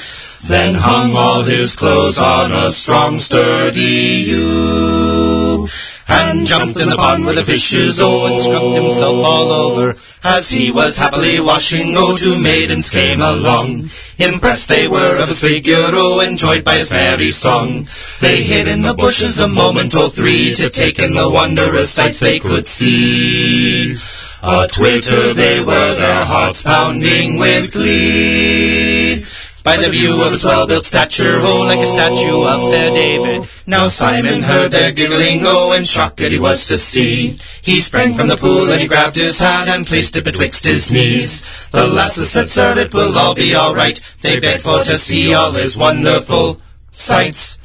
Then 0.46 0.74
hung 0.74 1.16
all 1.16 1.42
his 1.42 1.74
clothes 1.74 2.18
on 2.18 2.52
a 2.52 2.70
strong 2.70 3.18
sturdy 3.18 4.28
yew. 4.28 5.66
And 6.07 6.46
jumped 6.46 6.78
in 6.78 6.90
the 6.90 6.96
pond 6.96 7.24
where 7.24 7.35
the 7.35 7.42
fishes, 7.42 7.98
oh, 7.98 8.26
and 8.26 8.42
scrubbed 8.42 8.74
himself 8.74 9.24
all 9.24 9.48
over. 9.48 9.96
As 10.22 10.50
he 10.50 10.70
was 10.70 10.98
happily 10.98 11.40
washing, 11.40 11.94
oh, 11.96 12.14
two 12.18 12.38
maidens 12.42 12.90
came 12.90 13.22
along. 13.22 13.88
Impressed 14.18 14.68
they 14.68 14.87
were 14.87 15.22
of 15.22 15.28
his 15.28 15.40
figure, 15.40 15.74
oh, 15.78 16.20
enjoyed 16.20 16.62
by 16.62 16.76
his 16.76 16.90
merry 16.90 17.30
song. 17.30 17.88
They 18.20 18.42
hid 18.42 18.68
in 18.68 18.83
the 18.83 18.92
bushes 18.92 19.40
a 19.40 19.48
moment 19.48 19.94
or 19.94 20.11
three 20.11 20.52
to 20.57 20.68
take 20.68 20.98
in 20.98 21.14
the 21.14 21.30
wondrous 21.30 21.90
sights 21.90 22.20
they 22.20 22.38
could 22.38 22.66
see. 22.66 23.96
A 24.42 24.66
twitter 24.68 25.33
they 25.33 25.64
were, 25.64 25.94
their 25.94 26.26
hearts 26.26 26.61
pounding 26.61 27.38
with 27.38 27.72
glee. 27.72 29.24
By 29.64 29.79
the 29.79 29.88
view 29.88 30.22
of 30.22 30.31
his 30.31 30.44
well-built 30.44 30.85
stature, 30.85 31.40
oh, 31.40 31.64
like 31.66 31.79
a 31.79 31.87
statue 31.87 32.44
of 32.44 32.70
fair 32.70 32.90
David. 32.90 33.48
Now 33.66 33.88
Simon 33.88 34.42
heard 34.42 34.70
their 34.70 34.92
giggling, 34.92 35.40
oh, 35.42 35.72
and 35.72 35.88
shocked 35.88 36.20
he 36.20 36.38
was 36.38 36.66
to 36.66 36.77
see. 36.77 37.38
He 37.62 37.81
sprang 37.81 38.12
from 38.12 38.29
the 38.29 38.37
pool 38.37 38.70
and 38.70 38.79
he 38.79 38.87
grabbed 38.87 39.16
his 39.16 39.38
hat 39.38 39.66
and 39.68 39.87
placed 39.87 40.16
it 40.16 40.24
betwixt 40.24 40.66
his 40.66 40.90
knees. 40.90 41.40
The 41.70 41.87
lasses 41.87 42.31
said, 42.31 42.50
sir, 42.50 42.79
it 42.79 42.92
will 42.92 43.16
all 43.16 43.35
be 43.35 43.55
all 43.55 43.74
right. 43.74 43.98
They 44.20 44.38
begged 44.38 44.61
for 44.61 44.85
to 44.85 44.98
see 44.98 45.33
all 45.33 45.53
his 45.53 45.79
wonderful 45.79 46.61
sights. 46.92 47.57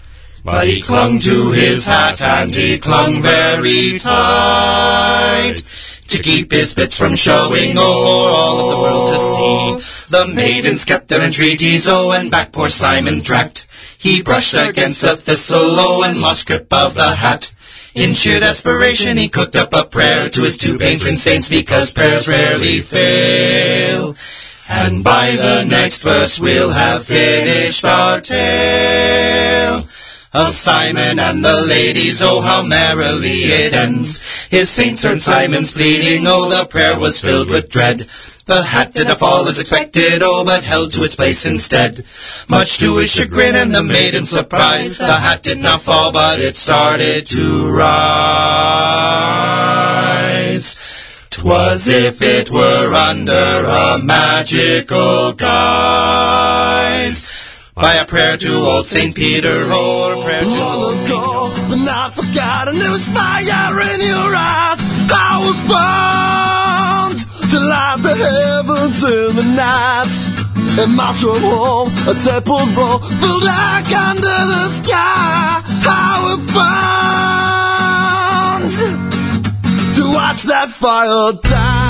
But 0.45 0.67
he 0.67 0.81
clung 0.81 1.19
to 1.19 1.51
his 1.51 1.85
hat 1.85 2.21
and 2.21 2.55
he 2.55 2.79
clung 2.79 3.21
very 3.21 3.99
tight 3.99 5.63
to 6.09 6.19
keep 6.19 6.51
his 6.51 6.73
bits 6.73 6.97
from 6.97 7.15
showing, 7.15 7.77
o'er 7.77 7.81
all 7.81 8.59
of 8.59 8.69
the 8.69 8.81
world 8.81 9.09
to 9.09 9.81
see. 9.81 10.07
The 10.09 10.33
maidens 10.35 10.85
kept 10.85 11.07
their 11.07 11.23
entreaties, 11.23 11.87
oh, 11.87 12.11
and 12.11 12.31
back 12.31 12.51
poor 12.51 12.69
Simon 12.69 13.21
dragged. 13.21 13.65
He 13.97 14.21
brushed 14.21 14.53
against 14.53 15.03
a 15.03 15.15
thistle, 15.15 15.79
oh, 15.79 16.03
and 16.03 16.21
lost 16.21 16.47
grip 16.47 16.71
of 16.73 16.93
the 16.95 17.15
hat. 17.15 17.53
In 17.95 18.13
sheer 18.13 18.39
desperation, 18.39 19.17
he 19.17 19.29
cooked 19.29 19.55
up 19.55 19.73
a 19.73 19.83
prayer 19.83 20.29
to 20.29 20.41
his 20.43 20.57
two 20.57 20.77
patron 20.77 21.17
saints, 21.17 21.49
because 21.49 21.93
prayers 21.93 22.27
rarely 22.27 22.79
fail. 22.79 24.15
And 24.69 25.03
by 25.03 25.31
the 25.31 25.65
next 25.67 26.03
verse, 26.03 26.39
we'll 26.39 26.71
have 26.71 27.05
finished 27.05 27.83
our 27.83 28.21
tale 28.21 29.87
of 30.33 30.51
Simon 30.51 31.19
and 31.19 31.43
the 31.43 31.65
ladies, 31.67 32.21
oh 32.21 32.41
how 32.41 32.63
merrily 32.63 33.43
it 33.45 33.73
ends. 33.73 34.47
His 34.47 34.69
saints 34.69 35.03
heard 35.03 35.21
Simon's 35.21 35.73
pleading, 35.73 36.25
oh 36.27 36.49
the 36.49 36.65
prayer 36.67 36.99
was 36.99 37.21
filled 37.21 37.49
with 37.49 37.69
dread. 37.69 38.07
The 38.49 38.63
hat 38.63 38.93
did 38.93 39.07
not 39.07 39.19
fall 39.19 39.47
as 39.47 39.59
expected, 39.59 40.23
oh, 40.23 40.43
but 40.43 40.63
held 40.63 40.91
to 40.93 41.03
its 41.03 41.15
place 41.15 41.45
instead. 41.45 42.03
Much 42.47 42.79
to 42.79 42.97
his 42.97 43.11
chagrin 43.11 43.53
and 43.53 43.71
the 43.71 43.83
maiden's 43.83 44.31
surprise, 44.31 44.97
the 44.97 45.05
hat 45.05 45.43
did 45.43 45.59
not 45.59 45.81
fall, 45.81 46.11
but 46.11 46.39
it 46.39 46.55
started 46.55 47.27
to 47.27 47.69
rise. 47.69 47.99
'Twas 51.29 51.87
if 51.87 52.23
it 52.23 52.49
were 52.49 52.91
under 52.91 53.65
a 53.65 53.99
magical 53.99 55.33
guise. 55.33 56.49
By 57.79 57.93
a 57.95 58.05
prayer 58.05 58.35
to 58.35 58.55
old 58.55 58.87
Saint 58.87 59.15
Peter, 59.15 59.71
or 59.71 60.13
a 60.13 60.21
prayer 60.21 60.43
to 60.43 60.47
old 60.49 60.99
Saint 60.99 61.69
but 61.69 61.77
not 61.77 62.13
forgotten. 62.13 62.77
There 62.77 62.91
was 62.91 63.07
fire 63.07 63.79
in 63.79 64.01
your 64.01 64.35
eyes. 64.35 64.81
How 65.07 65.39
it 65.47 65.55
burns 65.63 67.23
to 67.51 67.57
light 67.57 67.99
the 68.03 68.15
heavens 68.19 69.01
in 69.01 69.33
the 69.33 69.43
night. 69.55 70.11
In 70.83 70.93
my 70.93 71.13
short 71.13 71.39
home, 71.39 71.89
a 72.05 72.15
temple 72.19 72.67
roll 72.75 72.99
filled 72.99 73.43
like 73.43 73.91
under 73.95 74.39
the 74.51 74.67
sky. 74.83 75.63
How 75.87 76.35
it 76.35 76.41
burns 78.59 78.77
to 79.95 80.03
watch 80.13 80.43
that 80.43 80.69
fire 80.69 81.31
die. 81.43 81.88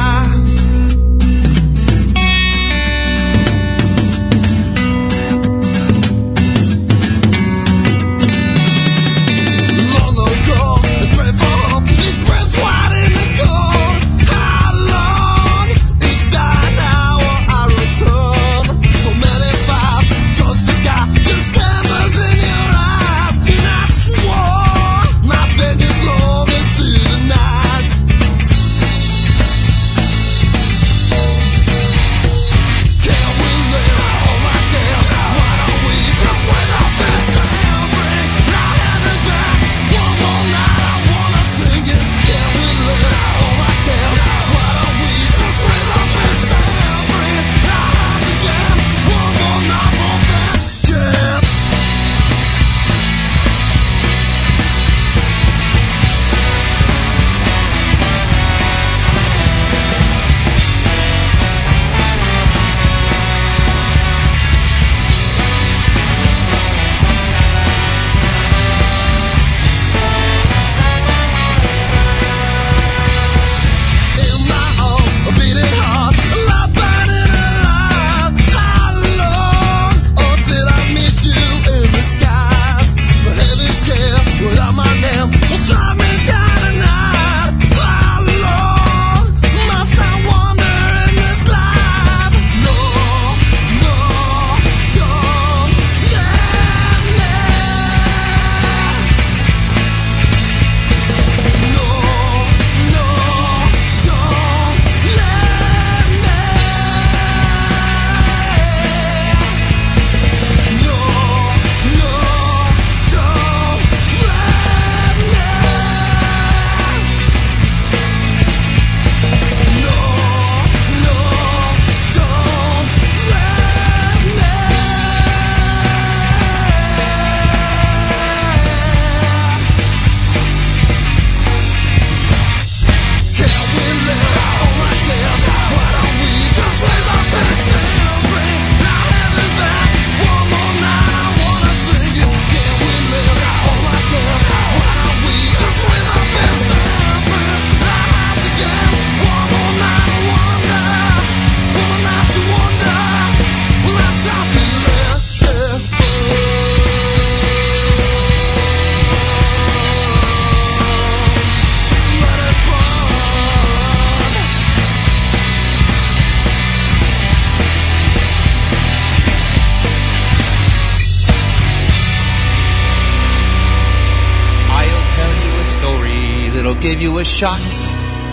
Give 176.89 177.01
you 177.03 177.19
a 177.19 177.23
shock. 177.23 177.61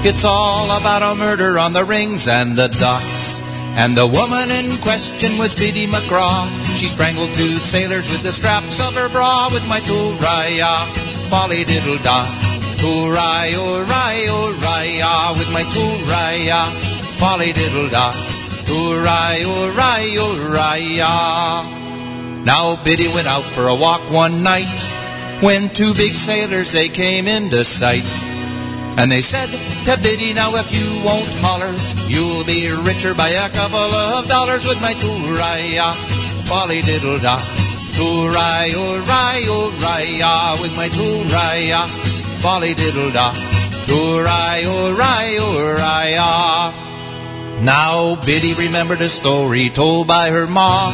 It's 0.00 0.24
all 0.24 0.64
about 0.80 1.04
a 1.04 1.14
murder 1.14 1.58
on 1.58 1.74
the 1.74 1.84
rings 1.84 2.26
and 2.26 2.56
the 2.56 2.68
docks. 2.80 3.36
And 3.76 3.92
the 3.92 4.06
woman 4.06 4.48
in 4.48 4.80
question 4.80 5.36
was 5.36 5.54
Biddy 5.54 5.84
McGraw. 5.84 6.48
She 6.80 6.86
strangled 6.86 7.28
two 7.36 7.60
sailors 7.60 8.10
with 8.10 8.22
the 8.22 8.32
straps 8.32 8.80
of 8.80 8.94
her 8.94 9.10
bra 9.10 9.50
with 9.52 9.68
my 9.68 9.80
tooraya, 9.84 10.72
folly 11.28 11.64
diddle 11.64 12.00
da. 12.00 12.24
Toorai, 12.80 13.52
oorai, 13.60 14.24
ooraya, 14.32 15.36
with 15.36 15.52
my 15.52 15.64
tooraya, 15.76 16.64
folly 17.20 17.52
diddle 17.52 17.90
da. 17.90 18.10
Toorai, 18.64 19.44
oorai, 19.44 20.16
ooraya. 20.16 21.12
Now 22.46 22.82
Biddy 22.82 23.08
went 23.08 23.26
out 23.26 23.44
for 23.44 23.68
a 23.68 23.74
walk 23.76 24.00
one 24.10 24.42
night 24.42 24.72
when 25.42 25.68
two 25.68 25.92
big 25.92 26.12
sailors 26.12 26.72
they 26.72 26.88
came 26.88 27.28
into 27.28 27.62
sight. 27.62 28.25
And 28.96 29.12
they 29.12 29.20
said 29.20 29.52
to 29.84 30.02
Biddy, 30.02 30.32
now 30.32 30.56
if 30.56 30.72
you 30.72 31.04
won't 31.04 31.28
holler, 31.44 31.68
you'll 32.08 32.44
be 32.48 32.72
richer 32.80 33.14
by 33.14 33.28
a 33.28 33.48
couple 33.52 33.76
of 33.76 34.26
dollars 34.26 34.64
with 34.64 34.80
my 34.80 34.92
tooraya, 34.96 35.92
folly 36.48 36.80
diddle 36.80 37.18
da. 37.20 37.36
Toorai, 37.96 38.72
oorai, 38.72 39.40
ooraya, 39.52 40.60
with 40.62 40.74
my 40.76 40.88
tooraya, 40.88 41.84
folly 42.40 42.72
diddle 42.72 43.12
da. 43.12 43.32
Toorai, 43.84 44.64
oorai, 44.64 45.28
ooraya. 45.44 46.72
Now 47.64 48.16
Biddy 48.24 48.54
remembered 48.54 49.02
a 49.02 49.08
story 49.10 49.68
told 49.68 50.08
by 50.08 50.30
her 50.30 50.46
ma. 50.46 50.90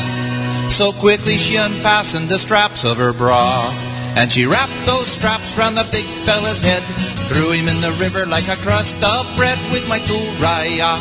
So 0.68 0.90
quickly 0.90 1.36
she 1.36 1.56
unfastened 1.56 2.28
the 2.28 2.38
straps 2.38 2.84
of 2.84 2.96
her 2.96 3.12
bra. 3.12 3.91
And 4.14 4.30
she 4.30 4.44
wrapped 4.44 4.76
those 4.84 5.08
straps 5.08 5.56
round 5.56 5.76
the 5.76 5.88
big 5.90 6.04
fella's 6.04 6.62
head. 6.62 6.82
Threw 7.28 7.52
him 7.52 7.68
in 7.68 7.80
the 7.80 7.96
river 7.98 8.26
like 8.26 8.48
a 8.48 8.60
crust 8.60 9.02
of 9.02 9.24
bread 9.36 9.58
with 9.72 9.88
my 9.88 9.98
tooraya, 10.04 11.00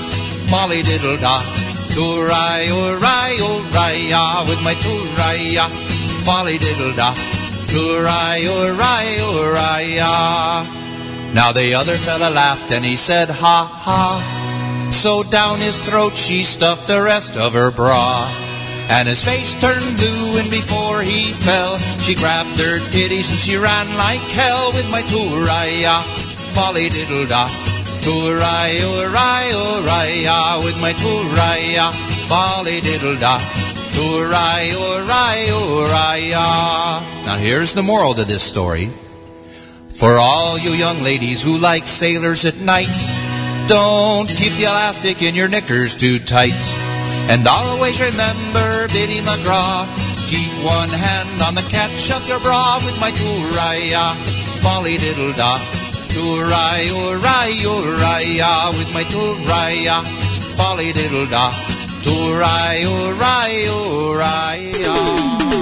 molly 0.49 0.82
diddle 0.82 1.18
da. 1.18 1.39
Toorai, 1.91 2.72
oorai, 2.72 3.36
ooraya, 3.43 4.47
with 4.47 4.64
my 4.64 4.74
tooraya, 4.80 5.68
molly 6.26 6.57
diddle 6.57 6.95
da. 6.95 7.12
Toorai, 7.68 8.47
oorai, 8.47 9.07
ooraya. 9.28 10.14
Now 11.34 11.51
the 11.51 11.74
other 11.76 11.93
fella 11.93 12.30
laughed 12.32 12.72
and 12.72 12.86
he 12.86 12.95
said, 12.95 13.30
ha 13.30 13.68
ha. 13.68 14.89
So 14.91 15.24
down 15.24 15.59
his 15.59 15.86
throat 15.86 16.18
she 16.18 16.43
stuffed 16.43 16.88
the 16.88 17.01
rest 17.01 17.36
of 17.36 17.53
her 17.53 17.72
bra. 17.72 18.51
And 18.92 19.08
his 19.08 19.24
face 19.24 19.54
turned 19.54 19.96
blue, 19.96 20.38
and 20.38 20.52
before 20.52 21.02
he 21.02 21.32
fell, 21.32 21.80
she 22.04 22.14
grabbed 22.14 22.60
her 22.60 22.80
titties 22.92 23.32
and 23.32 23.39
she 23.39 23.56
ran 23.56 23.88
like 23.96 24.20
hell 24.20 24.74
with 24.74 24.92
my 24.92 25.02
tooraya, 25.08 26.04
folly 26.52 26.89
diddle 26.89 27.26
da. 27.26 27.48
Toorai, 28.04 28.76
oorai, 28.84 29.48
ooraya, 29.56 30.64
with 30.66 30.76
my 30.82 30.92
tooraya, 30.92 31.88
folly 32.28 32.82
diddle 32.82 33.16
da. 33.16 33.39
Toorai, 33.96 34.76
oorai, 34.76 35.39
ooraya. 35.56 37.26
Now 37.26 37.38
here's 37.38 37.74
the 37.74 37.84
moral 37.84 38.14
to 38.16 38.26
this 38.26 38.44
story. 38.44 38.89
For 39.89 40.12
all 40.18 40.60
you 40.60 40.72
young 40.72 41.02
ladies 41.02 41.42
who 41.42 41.58
like 41.58 41.88
sailors 41.88 42.46
at 42.46 42.60
night, 42.60 42.92
don't 43.68 44.28
keep 44.28 44.52
the 44.54 44.64
elastic 44.64 45.22
in 45.22 45.34
your 45.34 45.48
knickers 45.48 45.96
too 45.96 46.20
tight. 46.20 46.91
And 47.30 47.47
always 47.47 47.99
remember 47.99 48.88
Biddy 48.89 49.22
McGraw. 49.22 49.86
Keep 50.32 50.51
one 50.63 50.89
hand 50.89 51.41
on 51.43 51.55
the 51.55 51.65
catch 51.69 52.09
of 52.11 52.26
your 52.28 52.39
bra 52.39 52.80
with 52.86 52.97
my 53.01 53.11
tooraya, 53.11 54.15
folly 54.63 54.97
diddle 54.97 55.34
da. 55.34 55.57
Toorai, 56.11 56.88
oorai, 56.88 57.51
ooraya, 57.67 58.72
with 58.78 58.93
my 58.93 59.03
tooraya, 59.11 60.03
folly 60.55 60.93
diddle 60.93 61.28
da. 61.28 61.51
Toorai, 62.01 62.84
oorai, 62.88 63.67
ooraya. 63.76 65.61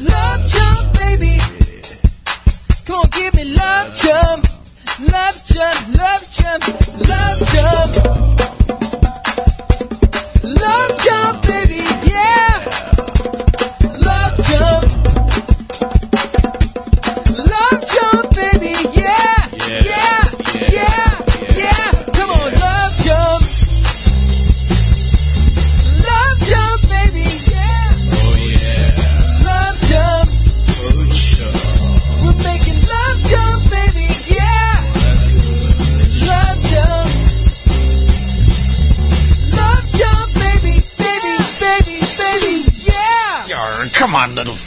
Love 0.00 0.46
jump, 0.48 0.92
baby. 0.98 1.38
Come 2.86 2.96
on, 3.00 3.10
give 3.10 3.34
me 3.34 3.44
love 3.44 3.94
jump. 3.94 4.46
Love 5.00 5.46
jump, 5.46 5.98
love 5.98 6.24
jump, 6.30 6.62
love 7.08 7.38
jump. 7.52 7.92
Love 10.44 10.90
jump, 11.04 11.42
baby, 11.46 11.82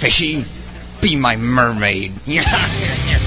fishy. 0.05 0.45
Be 1.01 1.15
my 1.15 1.35
mermaid. 1.35 2.13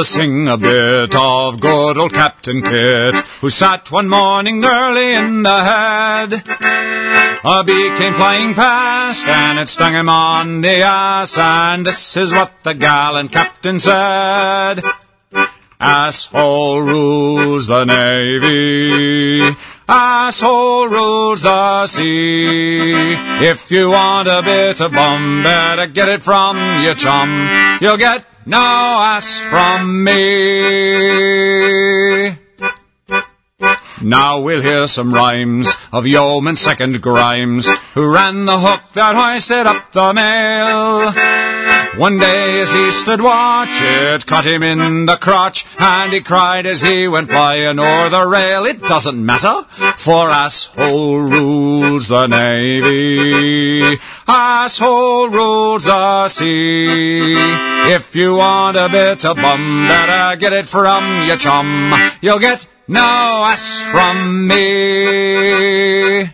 Us 0.00 0.08
sing 0.08 0.48
a 0.48 0.56
bit 0.56 1.14
of 1.14 1.60
good 1.60 1.98
old 1.98 2.14
Captain 2.14 2.62
Kit, 2.62 3.16
who 3.42 3.50
sat 3.50 3.92
one 3.92 4.08
morning 4.08 4.64
early 4.64 5.12
in 5.12 5.42
the 5.42 5.62
head. 5.62 6.32
A 7.44 7.64
bee 7.64 7.90
came 7.98 8.14
flying 8.14 8.54
past, 8.54 9.26
and 9.26 9.58
it 9.58 9.68
stung 9.68 9.92
him 9.92 10.08
on 10.08 10.62
the 10.62 10.80
ass, 10.80 11.36
and 11.36 11.84
this 11.84 12.16
is 12.16 12.32
what 12.32 12.62
the 12.62 12.72
gallant 12.72 13.30
captain 13.30 13.78
said. 13.78 14.80
Asshole 15.78 16.80
rules 16.80 17.66
the 17.66 17.84
navy. 17.84 19.54
Asshole 19.86 20.88
rules 20.88 21.42
the 21.42 21.86
sea. 21.88 23.16
If 23.44 23.70
you 23.70 23.90
want 23.90 24.28
a 24.28 24.40
bit 24.42 24.80
of 24.80 24.92
bum, 24.92 25.42
better 25.42 25.88
get 25.88 26.08
it 26.08 26.22
from 26.22 26.56
your 26.82 26.94
chum. 26.94 27.50
You'll 27.82 27.98
get 27.98 28.29
no 28.46 28.58
ass 28.58 29.40
from 29.40 30.04
me. 30.04 31.30
Now 34.02 34.40
we'll 34.40 34.62
hear 34.62 34.86
some 34.86 35.12
rhymes 35.12 35.76
of 35.92 36.06
Yeoman 36.06 36.56
Second 36.56 37.02
Grimes, 37.02 37.68
who 37.94 38.10
ran 38.10 38.46
the 38.46 38.58
hook 38.58 38.80
that 38.94 39.14
hoisted 39.14 39.66
up 39.66 39.92
the 39.92 40.14
mail. 40.14 41.79
One 41.96 42.18
day 42.18 42.60
as 42.62 42.70
he 42.70 42.90
stood 42.92 43.20
watch, 43.20 43.80
it 43.80 44.24
caught 44.24 44.46
him 44.46 44.62
in 44.62 45.06
the 45.06 45.16
crotch, 45.16 45.66
and 45.78 46.12
he 46.12 46.20
cried 46.20 46.64
as 46.64 46.80
he 46.80 47.08
went 47.08 47.28
flying 47.28 47.78
o'er 47.78 48.08
the 48.08 48.26
rail. 48.26 48.64
It 48.64 48.80
doesn't 48.80 49.26
matter, 49.26 49.62
for 49.96 50.30
asshole 50.30 51.20
rules 51.20 52.08
the 52.08 52.26
navy. 52.28 53.98
Asshole 54.26 55.30
rules 55.30 55.84
the 55.84 56.28
sea. 56.28 57.34
If 57.92 58.14
you 58.14 58.36
want 58.36 58.76
a 58.76 58.88
bit 58.88 59.24
of 59.24 59.36
bum, 59.36 59.86
better 59.88 60.36
get 60.38 60.52
it 60.52 60.66
from 60.66 61.26
your 61.26 61.38
chum. 61.38 61.92
You'll 62.22 62.38
get 62.38 62.66
no 62.86 63.00
ass 63.00 63.82
from 63.90 64.46
me. 64.46 66.30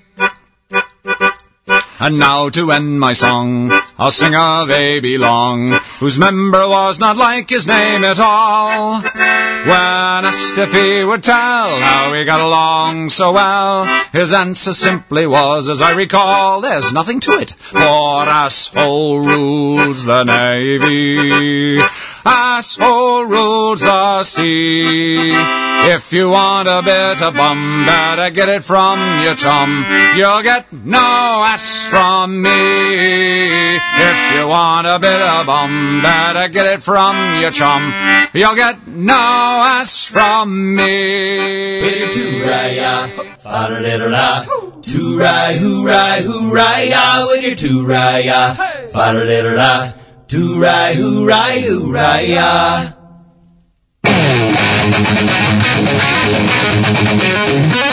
And 1.99 2.19
now 2.19 2.51
to 2.51 2.73
end 2.73 3.01
my 3.01 3.15
song, 3.15 3.73
I'll 3.99 4.11
sing 4.11 4.35
of 4.35 4.71
A.B. 4.71 5.17
Long, 5.17 5.71
whose 5.99 6.19
member 6.19 6.69
was 6.69 7.01
not 7.01 7.17
like 7.17 7.49
his 7.49 7.67
name 7.67 8.05
at 8.05 8.21
all. 8.21 9.01
When 9.01 10.25
asked 10.27 10.59
if 10.59 10.73
he 10.75 11.03
would 11.03 11.23
tell 11.23 11.81
how 11.81 12.13
he 12.13 12.25
got 12.27 12.41
along 12.41 13.09
so 13.09 13.33
well, 13.33 13.87
his 14.13 14.35
answer 14.35 14.73
simply 14.73 15.27
was, 15.27 15.71
as 15.71 15.81
I 15.81 15.95
recall, 15.95 16.61
there's 16.61 16.93
nothing 16.93 17.19
to 17.21 17.39
it, 17.39 17.53
for 17.53 17.79
asshole 17.81 19.21
rules 19.21 20.05
the 20.05 20.25
navy. 20.25 21.81
Asshole 22.27 23.27
rules 23.27 23.81
the 23.81 24.23
sea. 24.25 25.33
If 25.95 26.13
you 26.13 26.31
want 26.31 26.67
a 26.67 26.83
bit 26.83 27.23
of 27.23 27.35
bum, 27.35 27.87
better 27.87 28.31
get 28.31 28.49
it 28.49 28.65
from 28.65 28.99
your 29.23 29.37
chum. 29.37 29.87
You'll 30.17 30.43
get 30.43 30.73
no 30.73 30.99
ass 30.99 31.87
from 31.87 32.43
me. 32.43 32.51
If 33.77 34.35
you 34.35 34.49
want 34.49 34.89
a 34.89 34.99
bit 34.99 35.21
of 35.21 35.47
bum, 35.47 36.03
better 36.03 36.49
get 36.49 36.67
it 36.67 36.83
from 36.83 37.15
your 37.41 37.53
chum. 37.53 37.95
You'll 38.35 38.57
get 38.57 38.87
no 38.89 39.15
ass 39.15 40.03
from 40.05 40.75
me. 40.75 41.83
With 41.83 41.97
your 41.97 42.13
two-rye-ya, 42.13 43.07
fa-da-da-da-da. 43.39 44.45
Two-rye, 44.83 45.55
hoo-rye, 45.55 46.23
hoo-rye-ya. 46.23 47.27
With 47.29 47.43
your 47.43 47.55
two-rye-ya, 50.29 52.23
fa-da-da-da-da. 54.03 55.47
Two-rye, 55.87 56.57
hoo-rye, 57.67 57.86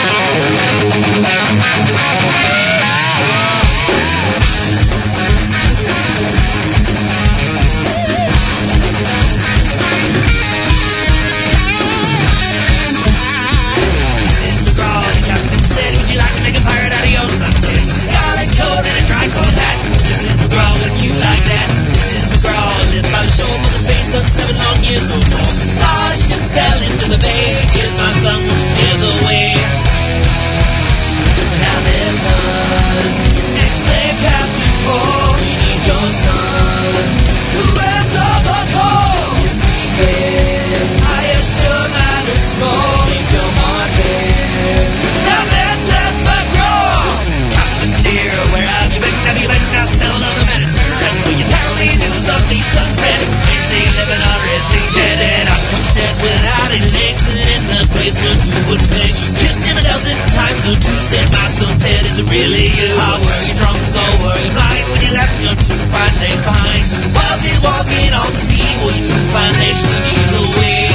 the 58.24 58.88
place 58.88 59.20
where 59.20 59.36
two 59.36 59.36
would. 59.36 59.36
Kissed 59.40 59.64
him 59.64 59.76
a 59.76 59.84
dozen 59.84 60.16
times 60.32 60.64
or 60.64 60.76
two. 60.80 60.98
Said 61.10 61.26
my 61.32 61.46
son 61.52 61.76
Ted, 61.78 62.02
is 62.08 62.18
it 62.18 62.28
really 62.28 62.68
you? 62.72 62.88
How 62.96 63.20
were 63.20 63.42
you 63.44 63.54
drunk 63.60 63.76
or 63.76 64.12
were 64.24 64.38
you 64.40 64.50
blind 64.56 64.84
when 64.88 65.00
you 65.04 65.12
left 65.12 65.36
your 65.44 65.56
two 65.60 65.82
fine 65.92 66.16
legs 66.20 66.42
behind? 66.42 66.84
Was 67.12 67.40
he 67.44 67.54
walking 67.60 68.12
on 68.16 68.30
the 68.32 68.42
sea? 68.42 68.70
Were 68.80 68.94
you 68.96 69.04
two 69.04 69.24
fine 69.32 69.54
legs 69.60 69.82
when 69.84 70.02
he's 70.08 70.32
away? 70.40 70.88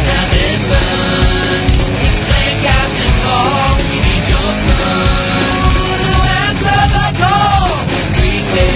Now 0.00 0.24
listen, 0.34 1.64
explain 2.10 2.54
Captain 2.66 3.14
Paul, 3.22 3.78
we 3.78 3.96
need 4.02 4.24
your 4.26 4.50
son 4.66 5.20
the 8.50 8.66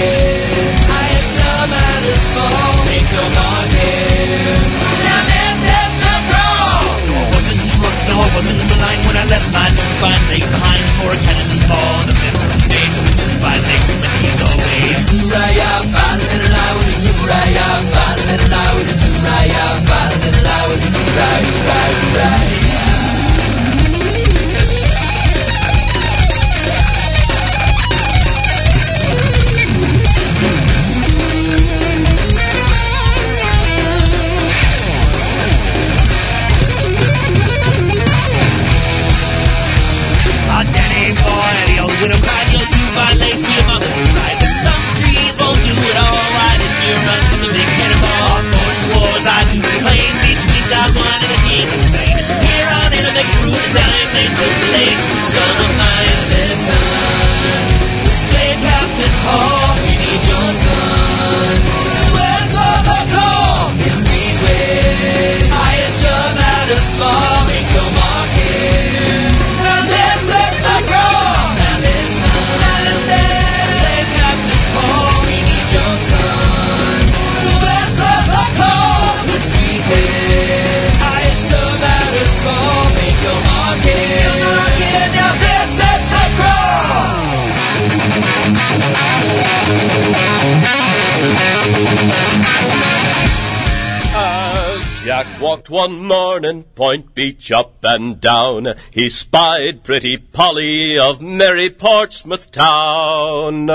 I 0.87 1.07
assure 1.19 1.67
man 1.67 2.03
is 2.05 2.23
small. 2.31 2.74
was 8.45 8.53
in 8.53 8.59
the 8.61 8.77
when 9.09 9.17
I 9.17 9.25
left 9.33 9.49
my 9.53 9.69
two 9.73 9.91
fine 10.01 10.21
legs 10.29 10.51
behind 10.51 10.85
for 11.01 11.13
a 11.13 11.19
cannonball 11.25 12.01
in 12.03 12.09
the 12.13 12.17
middle 12.21 12.45
of 12.45 12.61
the 12.61 12.69
day 12.69 12.87
two 12.93 13.09
fine 13.41 13.63
legs 13.65 13.89
and 13.89 14.05
he's 14.21 14.41
away. 14.45 14.85
Two-raya, 15.09 15.71
fine 15.89 16.21
little 16.21 16.53
eye 16.53 16.75
with 16.77 16.93
a 16.93 16.97
two-raya, 17.01 17.67
fine 17.89 18.21
little 18.29 18.53
eye 18.53 18.73
with 18.77 18.93
a 18.93 18.97
two-raya, 19.01 19.65
fine 19.89 20.17
little 20.21 20.49
eye 20.49 20.67
with 20.69 20.85
a 20.85 20.91
two-raya, 20.93 21.53
raya, 21.69 22.01
raya. 22.17 22.84
Point 96.75 97.15
Beach 97.15 97.53
up 97.53 97.77
and 97.83 98.21
down. 98.21 98.75
He 98.91 99.09
spied 99.09 99.85
pretty 99.85 100.17
Polly 100.19 100.99
of 100.99 101.21
merry 101.21 101.71
Portsmouth 101.71 102.51
town. 102.51 103.71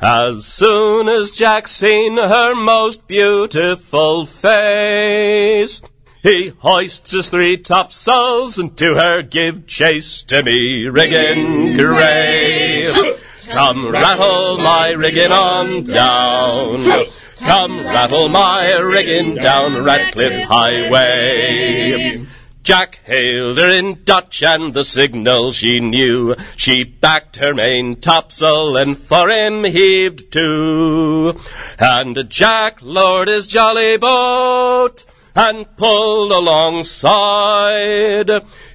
As 0.00 0.46
soon 0.46 1.08
as 1.08 1.32
Jack 1.32 1.66
seen 1.66 2.16
her 2.16 2.54
most 2.54 3.06
beautiful 3.06 4.26
face, 4.26 5.82
he 6.22 6.48
hoists 6.58 7.12
his 7.12 7.30
three 7.30 7.56
topsails 7.56 8.58
and 8.58 8.76
to 8.78 8.94
her 8.94 9.22
give 9.22 9.66
chase 9.66 10.22
to 10.24 10.42
me 10.42 10.86
rigging 10.88 11.76
grey. 11.76 12.92
Come 13.50 13.90
rattle 13.90 14.58
my 14.58 14.90
rigging 14.90 15.30
on 15.30 15.84
down. 15.84 17.06
Come 17.38 17.78
rattle 17.78 18.28
my 18.28 18.72
rigging 18.78 19.36
down 19.36 19.84
Ratcliffe 19.84 20.48
Highway. 20.48 22.26
Jack 22.66 22.98
hailed 23.04 23.56
her 23.58 23.68
in 23.68 24.02
Dutch 24.02 24.42
and 24.42 24.74
the 24.74 24.82
signal 24.82 25.52
she 25.52 25.78
knew. 25.78 26.34
She 26.56 26.82
backed 26.82 27.36
her 27.36 27.54
main 27.54 28.00
topsail 28.00 28.76
and 28.76 28.98
for 28.98 29.28
him 29.28 29.62
heaved 29.62 30.32
to. 30.32 31.38
And 31.78 32.28
Jack 32.28 32.82
lowered 32.82 33.28
his 33.28 33.46
jolly 33.46 33.98
boat 33.98 35.04
and 35.36 35.76
pulled 35.76 36.32
alongside. 36.32 37.12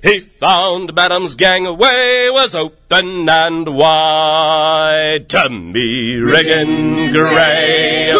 He 0.02 0.22
found 0.22 0.96
Madam's 0.96 1.36
gangway 1.36 2.30
was 2.32 2.56
open 2.56 3.28
and 3.28 3.76
wide. 3.76 5.28
To 5.28 5.50
me 5.50 6.16
rigging 6.16 7.12
grey. 7.12 8.14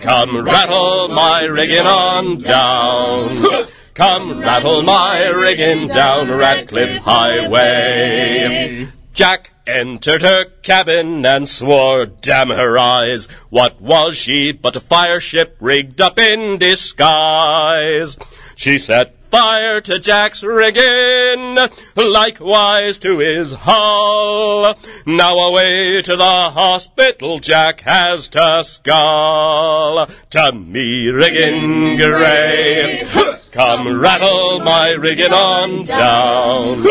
Come 0.00 0.42
rattle 0.42 1.08
my 1.08 1.42
rigging 1.42 1.84
on 1.84 2.38
down. 2.38 3.66
Come 3.94 4.40
rattle 4.40 4.82
my 4.82 5.28
rigging 5.28 5.86
down 5.86 6.30
Ratcliffe 6.30 6.98
Highway. 7.02 8.88
Jack 9.12 9.52
entered 9.66 10.22
her 10.22 10.46
cabin 10.62 11.26
and 11.26 11.46
swore, 11.46 12.06
damn 12.06 12.48
her 12.48 12.78
eyes, 12.78 13.26
what 13.50 13.82
was 13.82 14.16
she 14.16 14.52
but 14.52 14.76
a 14.76 14.80
fire 14.80 15.20
ship 15.20 15.56
rigged 15.60 16.00
up 16.00 16.18
in 16.18 16.58
disguise? 16.58 18.16
She 18.56 18.78
set 18.78 19.14
fire 19.32 19.80
to 19.80 19.98
Jack's 19.98 20.42
rigging, 20.44 21.56
likewise 21.96 22.98
to 22.98 23.18
his 23.18 23.54
hull. 23.54 24.74
Now 25.06 25.38
away 25.38 26.02
to 26.02 26.16
the 26.16 26.50
hospital 26.50 27.38
Jack 27.38 27.80
has 27.80 28.28
to 28.28 28.62
scull. 28.62 30.06
To 30.30 30.52
me 30.52 31.08
rigging 31.08 31.96
grey, 31.96 33.02
come 33.50 33.98
rattle 33.98 34.60
my 34.60 34.90
rigging 34.90 35.32
on 35.32 35.84
down. 35.84 36.84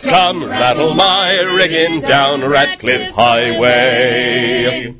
Come 0.00 0.44
rattle 0.44 0.94
my 0.94 1.32
rigging 1.56 2.00
down 2.00 2.42
Ratcliffe 2.42 3.14
Highway. 3.14 4.94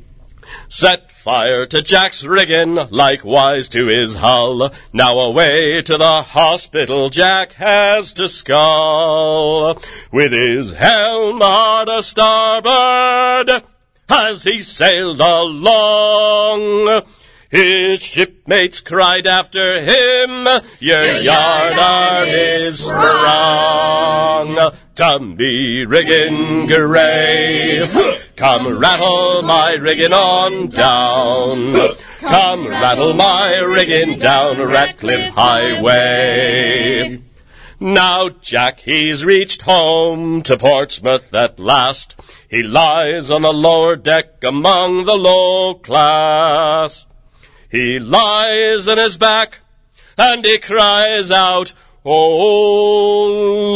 Set 0.67 1.06
fire 1.27 1.65
to 1.65 1.81
Jack's 1.81 2.23
rigging, 2.23 2.75
likewise 2.89 3.67
to 3.67 3.87
his 3.87 4.15
hull. 4.15 4.71
Now 4.93 5.19
away 5.19 5.81
to 5.81 5.97
the 5.97 6.21
hospital 6.21 7.09
Jack 7.09 7.51
has 7.55 8.13
to 8.13 8.29
scull. 8.29 9.77
With 10.09 10.31
his 10.31 10.71
helm 10.71 11.41
hard 11.41 11.89
a 11.89 12.01
starboard, 12.01 13.61
as 14.07 14.43
he 14.43 14.61
sailed 14.61 15.19
along. 15.19 17.03
His 17.57 18.03
shipmates 18.03 18.81
cried 18.81 19.25
after 19.25 19.81
him, 19.81 20.47
Your 20.79 21.15
yard 21.15 21.73
arm 21.75 22.27
is 22.27 22.85
sprung. 22.85 24.71
To 24.93 25.19
me 25.19 25.83
rigging 25.83 26.67
grey, 26.67 27.83
come 28.35 28.77
rattle 28.77 29.41
my 29.41 29.73
rigging 29.73 30.13
on 30.13 30.67
down. 30.67 31.73
Come 32.19 32.67
rattle 32.67 33.15
my 33.15 33.57
rigging 33.57 34.19
down 34.19 34.59
Ratcliffe 34.59 35.33
Highway. 35.33 37.19
Now 37.79 38.29
Jack 38.29 38.81
he's 38.81 39.25
reached 39.25 39.63
home 39.63 40.43
to 40.43 40.57
Portsmouth 40.57 41.33
at 41.33 41.57
last. 41.57 42.21
He 42.47 42.61
lies 42.61 43.31
on 43.31 43.41
the 43.41 43.51
lower 43.51 43.95
deck 43.95 44.43
among 44.43 45.05
the 45.05 45.15
low 45.15 45.73
class. 45.73 47.06
He 47.69 47.99
lies 47.99 48.87
on 48.87 48.97
his 48.97 49.17
back 49.17 49.59
and 50.17 50.45
he 50.45 50.57
cries 50.57 51.29
out, 51.31 51.73
Oh 52.05 53.73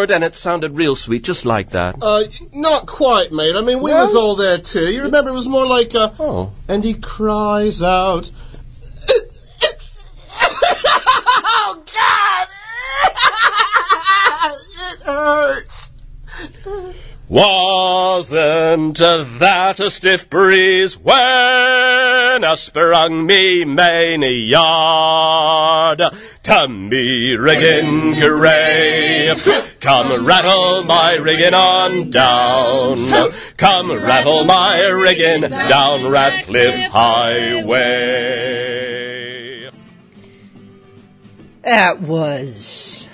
Lord! 0.00 0.10
And 0.10 0.24
it 0.24 0.34
sounded 0.34 0.76
real 0.76 0.96
sweet, 0.96 1.22
just 1.22 1.46
like 1.46 1.70
that. 1.70 1.96
Uh, 2.02 2.24
not 2.52 2.86
quite, 2.86 3.30
mate. 3.30 3.54
I 3.54 3.60
mean, 3.60 3.80
we 3.80 3.94
was 3.94 4.16
all 4.16 4.34
there 4.34 4.58
too. 4.58 4.92
You 4.92 5.04
remember 5.04 5.30
it 5.30 5.34
was 5.34 5.46
more 5.46 5.66
like 5.66 5.94
a. 5.94 6.12
Oh. 6.18 6.50
And 6.66 6.82
he 6.82 6.94
cries 6.94 7.80
out. 7.80 8.28
oh 11.44 11.84
God! 11.94 12.48
it 14.92 15.00
hurts. 15.02 15.92
Wasn't 17.30 18.98
that 18.98 19.78
a 19.78 19.88
stiff 19.88 20.28
breeze 20.28 20.98
when 20.98 22.42
a 22.42 22.56
sprung 22.56 23.24
me 23.24 23.64
main 23.64 24.22
yard? 24.48 26.02
To 26.42 26.66
me 26.66 27.36
rigging 27.36 28.18
grey, 28.18 29.32
come 29.78 30.26
rattle 30.26 30.82
my 30.82 31.14
rigging 31.14 31.54
on 31.54 32.10
down. 32.10 33.12
Come 33.56 33.92
rattle 33.92 34.42
my 34.42 34.84
rigging 34.88 35.42
down 35.42 36.10
Ratcliffe 36.10 36.90
Highway. 36.90 38.10
That 41.62 42.00
was. 42.00 43.08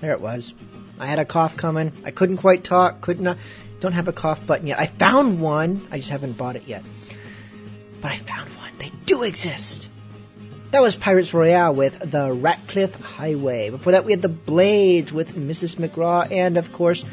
There 0.00 0.12
it 0.12 0.20
was. 0.20 0.54
I 0.98 1.06
had 1.06 1.18
a 1.18 1.24
cough 1.24 1.56
coming. 1.56 1.92
I 2.04 2.10
couldn't 2.10 2.38
quite 2.38 2.64
talk. 2.64 3.00
Could 3.00 3.20
not. 3.20 3.36
Uh, 3.36 3.40
don't 3.80 3.92
have 3.92 4.08
a 4.08 4.12
cough 4.12 4.46
button 4.46 4.66
yet. 4.66 4.78
I 4.78 4.86
found 4.86 5.40
one. 5.40 5.86
I 5.90 5.96
just 5.96 6.10
haven't 6.10 6.36
bought 6.36 6.56
it 6.56 6.64
yet. 6.66 6.84
But 8.02 8.12
I 8.12 8.16
found 8.16 8.50
one. 8.50 8.72
They 8.78 8.92
do 9.06 9.22
exist. 9.22 9.88
That 10.70 10.82
was 10.82 10.94
Pirates 10.94 11.34
Royale 11.34 11.74
with 11.74 11.98
the 12.10 12.30
Ratcliffe 12.30 12.94
Highway. 13.00 13.70
Before 13.70 13.92
that, 13.92 14.04
we 14.04 14.12
had 14.12 14.22
the 14.22 14.28
Blades 14.28 15.12
with 15.12 15.34
Mrs. 15.34 15.76
McGraw, 15.76 16.30
and 16.30 16.56
of 16.56 16.72
course, 16.72 17.04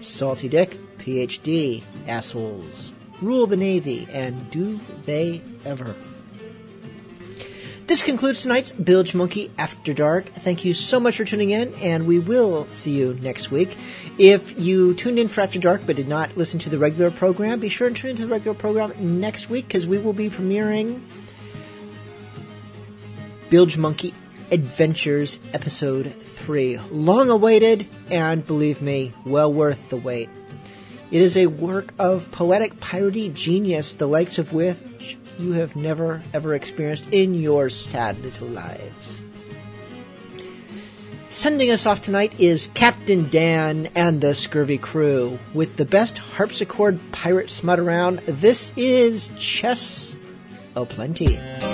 Salty 0.00 0.48
Dick, 0.48 0.76
PhD, 0.98 1.84
assholes, 2.08 2.90
rule 3.22 3.46
the 3.46 3.56
Navy, 3.56 4.08
and 4.10 4.50
do 4.50 4.80
they 5.04 5.42
ever? 5.64 5.94
This 7.86 8.02
concludes 8.02 8.40
tonight's 8.40 8.72
Bilgemunky 8.72 9.50
After 9.58 9.92
Dark. 9.92 10.24
Thank 10.24 10.64
you 10.64 10.72
so 10.72 10.98
much 10.98 11.18
for 11.18 11.26
tuning 11.26 11.50
in, 11.50 11.74
and 11.74 12.06
we 12.06 12.18
will 12.18 12.66
see 12.68 12.92
you 12.92 13.18
next 13.20 13.50
week. 13.50 13.76
If 14.16 14.58
you 14.58 14.94
tuned 14.94 15.18
in 15.18 15.28
for 15.28 15.42
After 15.42 15.58
Dark 15.58 15.82
but 15.84 15.96
did 15.96 16.08
not 16.08 16.34
listen 16.34 16.58
to 16.60 16.70
the 16.70 16.78
regular 16.78 17.10
program, 17.10 17.60
be 17.60 17.68
sure 17.68 17.86
and 17.86 17.94
tune 17.94 18.12
into 18.12 18.24
the 18.24 18.32
regular 18.32 18.56
program 18.56 19.20
next 19.20 19.50
week 19.50 19.68
because 19.68 19.86
we 19.86 19.98
will 19.98 20.14
be 20.14 20.30
premiering 20.30 20.98
Bilgemunky 23.50 24.14
Adventures 24.50 25.38
Episode 25.52 26.10
3. 26.22 26.78
Long 26.90 27.28
awaited, 27.28 27.86
and 28.10 28.46
believe 28.46 28.80
me, 28.80 29.12
well 29.26 29.52
worth 29.52 29.90
the 29.90 29.96
wait. 29.96 30.30
It 31.10 31.20
is 31.20 31.36
a 31.36 31.46
work 31.48 31.92
of 31.98 32.32
poetic 32.32 32.80
piratey 32.80 33.34
genius, 33.34 33.94
the 33.94 34.08
likes 34.08 34.38
of 34.38 34.54
which 34.54 35.18
you 35.38 35.52
have 35.52 35.76
never 35.76 36.22
ever 36.32 36.54
experienced 36.54 37.08
in 37.12 37.34
your 37.34 37.68
sad 37.68 38.18
little 38.20 38.48
lives. 38.48 39.20
Sending 41.30 41.70
us 41.72 41.84
off 41.84 42.00
tonight 42.00 42.32
is 42.38 42.70
Captain 42.74 43.28
Dan 43.28 43.88
and 43.96 44.20
the 44.20 44.34
Scurvy 44.34 44.78
Crew. 44.78 45.38
With 45.52 45.76
the 45.76 45.84
best 45.84 46.16
harpsichord 46.18 47.00
pirate 47.10 47.50
smut 47.50 47.80
around, 47.80 48.18
this 48.20 48.72
is 48.76 49.28
Chests 49.30 50.14
O'Plenty. 50.76 51.36
I 51.36 51.73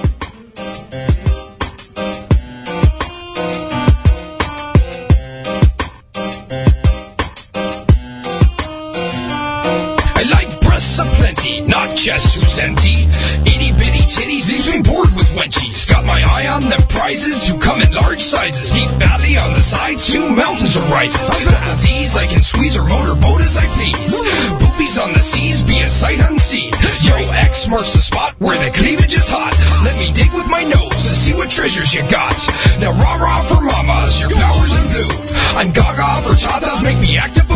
not 12.07 12.33
who's 12.33 12.57
empty. 12.65 13.05
Itty 13.45 13.77
bitty 13.77 14.05
titties 14.09 14.49
leaves 14.49 14.73
me 14.73 14.81
bored 14.81 15.13
with 15.13 15.29
wenchies. 15.37 15.85
Got 15.85 16.09
my 16.09 16.17
eye 16.17 16.49
on 16.49 16.65
them 16.73 16.81
prizes 16.89 17.45
who 17.45 17.61
come 17.61 17.83
in 17.83 17.93
large 17.93 18.21
sizes. 18.25 18.73
Deep 18.73 18.89
valley 18.97 19.37
on 19.37 19.53
the 19.53 19.61
sides, 19.61 20.09
two 20.09 20.25
mountains 20.33 20.81
or 20.81 20.85
rises. 20.89 21.29
I've 21.29 21.45
got 21.45 21.61
disease, 21.69 22.17
I 22.17 22.25
can 22.25 22.41
squeeze 22.41 22.77
or 22.77 22.89
motor 22.89 23.13
boat 23.21 23.45
as 23.45 23.61
I 23.61 23.69
please. 23.77 24.17
Boobies 24.57 24.97
on 24.97 25.13
the 25.13 25.21
seas, 25.21 25.61
be 25.61 25.81
a 25.81 25.87
sight 25.87 26.21
unseen. 26.25 26.73
Yo, 27.05 27.17
ex 27.37 27.69
marks 27.69 27.93
the 27.93 28.01
spot 28.01 28.33
where 28.39 28.57
the 28.57 28.73
cleavage 28.73 29.13
is 29.13 29.29
hot. 29.29 29.53
Let 29.85 29.93
me 30.01 30.09
dig 30.17 30.33
with 30.33 30.49
my 30.49 30.65
nose 30.65 31.05
and 31.05 31.17
see 31.21 31.35
what 31.37 31.51
treasures 31.51 31.93
you 31.93 32.01
got. 32.09 32.33
Now 32.81 32.97
rah 32.97 33.21
rah 33.21 33.45
for 33.45 33.61
mamas, 33.61 34.25
your 34.25 34.31
flowers 34.33 34.73
in 34.73 34.85
blue. 34.89 35.37
I'm 35.53 35.69
gaga 35.77 36.25
for 36.25 36.33
tatas, 36.33 36.81
make 36.81 37.01
me 37.05 37.19
act 37.21 37.37
a 37.37 37.50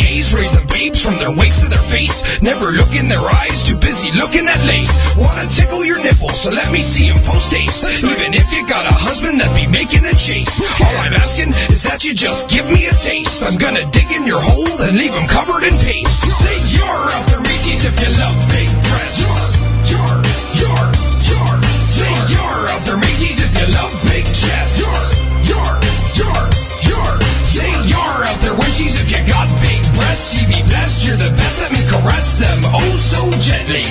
fool. 0.00 0.38
Raising 0.38 0.66
babes 0.68 1.02
from 1.02 1.18
their 1.18 1.34
waist 1.34 1.60
to 1.62 1.68
their 1.68 1.86
face. 1.92 2.40
Never 2.40 2.72
look 2.72 2.94
in 2.94 3.08
their 3.08 3.20
eyes, 3.20 3.62
too 3.64 3.76
busy 3.76 4.10
looking 4.12 4.46
at 4.48 4.60
lace. 4.66 5.16
Wanna 5.16 5.46
tickle 5.48 5.84
your 5.84 6.02
nipples, 6.02 6.40
so 6.40 6.50
let 6.50 6.70
me 6.72 6.80
see 6.80 7.02
see 7.02 7.08
'em 7.10 7.18
post 7.24 7.52
haste. 7.52 7.84
Even 8.04 8.34
if 8.34 8.52
you 8.52 8.66
got 8.66 8.84
a 8.86 8.94
husband 8.94 9.40
that 9.40 9.50
be 9.54 9.66
making 9.66 10.04
a 10.04 10.14
chase. 10.14 10.60
All 10.80 10.96
I'm 11.04 11.14
asking 11.14 11.52
is 11.70 11.82
that 11.82 12.04
you 12.04 12.14
just 12.14 12.48
give 12.48 12.66
me 12.70 12.86
a 12.86 12.94
taste. 12.94 13.42
I'm 13.42 13.56
gonna 13.58 13.84
dig 13.90 14.10
in 14.12 14.26
your 14.26 14.40
hole 14.40 14.76
and 14.82 14.96
leave 14.96 15.14
'em 15.14 15.26
covered 15.26 15.64
in 15.64 15.76
paste. 15.78 16.22
Say 16.42 16.56
you're 16.76 17.06
up 17.16 17.24
there, 17.30 17.40
meaties, 17.48 17.84
if 17.84 17.96
you 18.02 18.10
love 18.22 18.36
big 18.50 18.68
breasts. 18.88 19.20
You're, 19.22 19.48
you're, 19.92 20.18
you're, 20.60 20.88
you're. 21.30 21.58
Say 21.96 22.12
you're 22.34 22.62
up 22.74 22.82
there, 22.86 22.96
mateys, 22.96 23.38
if 23.46 23.52
you 23.60 23.68
love 23.74 23.92
big. 29.92 30.02
You 30.32 30.46
be 30.48 30.62
blessed, 30.68 31.06
you're 31.06 31.16
the 31.16 31.30
best. 31.36 31.60
Let 31.60 31.72
me 31.72 31.82
caress 31.88 32.38
them 32.38 32.58
oh 32.72 32.92
so 32.96 33.22
gently. 33.40 33.84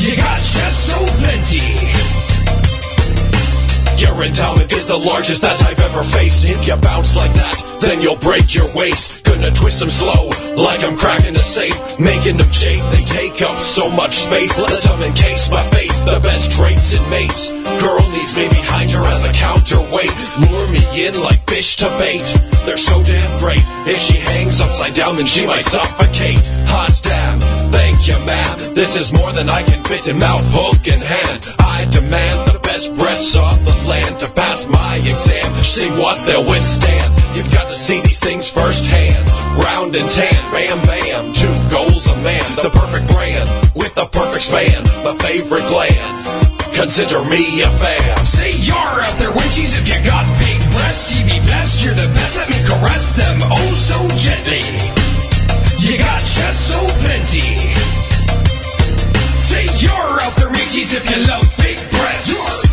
You 0.00 0.16
got 0.16 0.38
chests 0.38 0.88
so 0.88 0.98
plenty. 1.20 1.64
Your 3.98 4.22
endowment 4.24 4.72
is 4.72 4.86
the 4.86 4.96
largest 4.96 5.42
that 5.42 5.62
I've 5.62 5.80
ever 5.80 6.02
faced. 6.02 6.44
If 6.44 6.66
you 6.66 6.76
bounce 6.76 7.16
like 7.16 7.32
that, 7.34 7.80
then 7.80 8.00
you'll 8.00 8.16
break 8.16 8.54
your 8.54 8.72
waist. 8.74 9.17
Gonna 9.38 9.54
twist 9.54 9.78
them 9.78 9.88
slow, 9.88 10.26
like 10.58 10.82
I'm 10.82 10.98
cracking 10.98 11.36
a 11.36 11.38
safe. 11.38 11.78
Making 12.00 12.38
them 12.38 12.50
chafe, 12.50 12.82
they 12.90 13.04
take 13.06 13.40
up 13.40 13.54
so 13.62 13.88
much 13.88 14.26
space. 14.26 14.58
Let 14.58 14.82
them 14.82 15.00
encase 15.00 15.48
my 15.48 15.62
face, 15.70 16.00
the 16.00 16.18
best 16.18 16.50
traits 16.50 16.92
and 16.92 17.08
mates. 17.08 17.54
Girl 17.78 18.02
needs 18.10 18.34
me 18.34 18.50
behind 18.50 18.90
her 18.90 19.04
as 19.06 19.24
a 19.24 19.32
counterweight. 19.32 20.10
Lure 20.42 20.68
me 20.74 20.82
in 21.06 21.14
like 21.22 21.38
fish 21.46 21.76
to 21.76 21.86
bait. 22.02 22.26
They're 22.66 22.76
so 22.76 23.00
damn 23.04 23.38
great. 23.38 23.62
If 23.86 24.02
she 24.02 24.18
hangs 24.18 24.60
upside 24.60 24.94
down, 24.94 25.14
then 25.14 25.26
she 25.26 25.46
might 25.46 25.62
suffocate. 25.62 26.42
Hot 26.74 26.98
damn, 27.04 27.38
thank 27.70 28.08
you, 28.08 28.18
ma'am. 28.26 28.74
This 28.74 28.96
is 28.96 29.12
more 29.12 29.30
than 29.30 29.48
I 29.48 29.62
can 29.62 29.84
fit 29.84 30.08
in 30.08 30.18
mouth, 30.18 30.42
hook, 30.50 30.82
and 30.90 31.00
hand. 31.00 31.46
I 31.60 31.86
demand 31.94 32.50
the 32.50 32.57
best 32.78 32.94
breasts 32.94 33.34
of 33.34 33.58
the 33.66 33.74
land 33.90 34.14
to 34.22 34.30
pass 34.38 34.62
my 34.70 34.94
exam. 35.02 35.50
See 35.66 35.90
what 35.98 36.14
they'll 36.26 36.46
withstand. 36.46 37.10
You've 37.34 37.50
got 37.50 37.66
to 37.66 37.74
see 37.74 37.98
these 38.06 38.20
things 38.22 38.46
firsthand. 38.48 39.18
Round 39.58 39.90
and 39.98 40.06
tan, 40.06 40.38
bam 40.54 40.78
bam. 40.86 41.34
Two 41.34 41.50
goals 41.74 42.06
a 42.06 42.14
man, 42.22 42.46
the 42.62 42.70
perfect 42.70 43.10
brand 43.10 43.50
with 43.74 43.90
the 43.98 44.06
perfect 44.06 44.46
span. 44.46 44.78
My 45.02 45.10
favorite 45.18 45.66
gland. 45.66 46.06
Consider 46.70 47.18
me 47.26 47.66
a 47.66 47.70
fan. 47.82 48.14
Say 48.22 48.54
you're 48.62 48.78
out 48.78 49.16
there, 49.18 49.34
wenchies, 49.34 49.74
if 49.74 49.90
you 49.90 49.98
got 50.06 50.22
big 50.38 50.62
breasts. 50.70 51.10
You 51.10 51.26
be 51.26 51.42
blessed, 51.50 51.82
you're 51.82 51.98
the 51.98 52.06
best. 52.14 52.38
Let 52.38 52.46
me 52.46 52.62
caress 52.62 53.18
them 53.18 53.42
oh 53.58 53.74
so 53.74 53.98
gently. 54.14 54.62
You 55.82 55.98
got 55.98 56.22
chests 56.22 56.70
so 56.70 56.78
plenty. 57.02 57.42
Say 59.42 59.66
you're 59.82 60.14
out 60.22 60.34
there, 60.38 60.50
mateys, 60.54 60.94
if 60.94 61.02
you 61.10 61.26
love 61.26 61.42
big 61.58 61.74
breasts. 61.90 62.30
You're, 62.30 62.67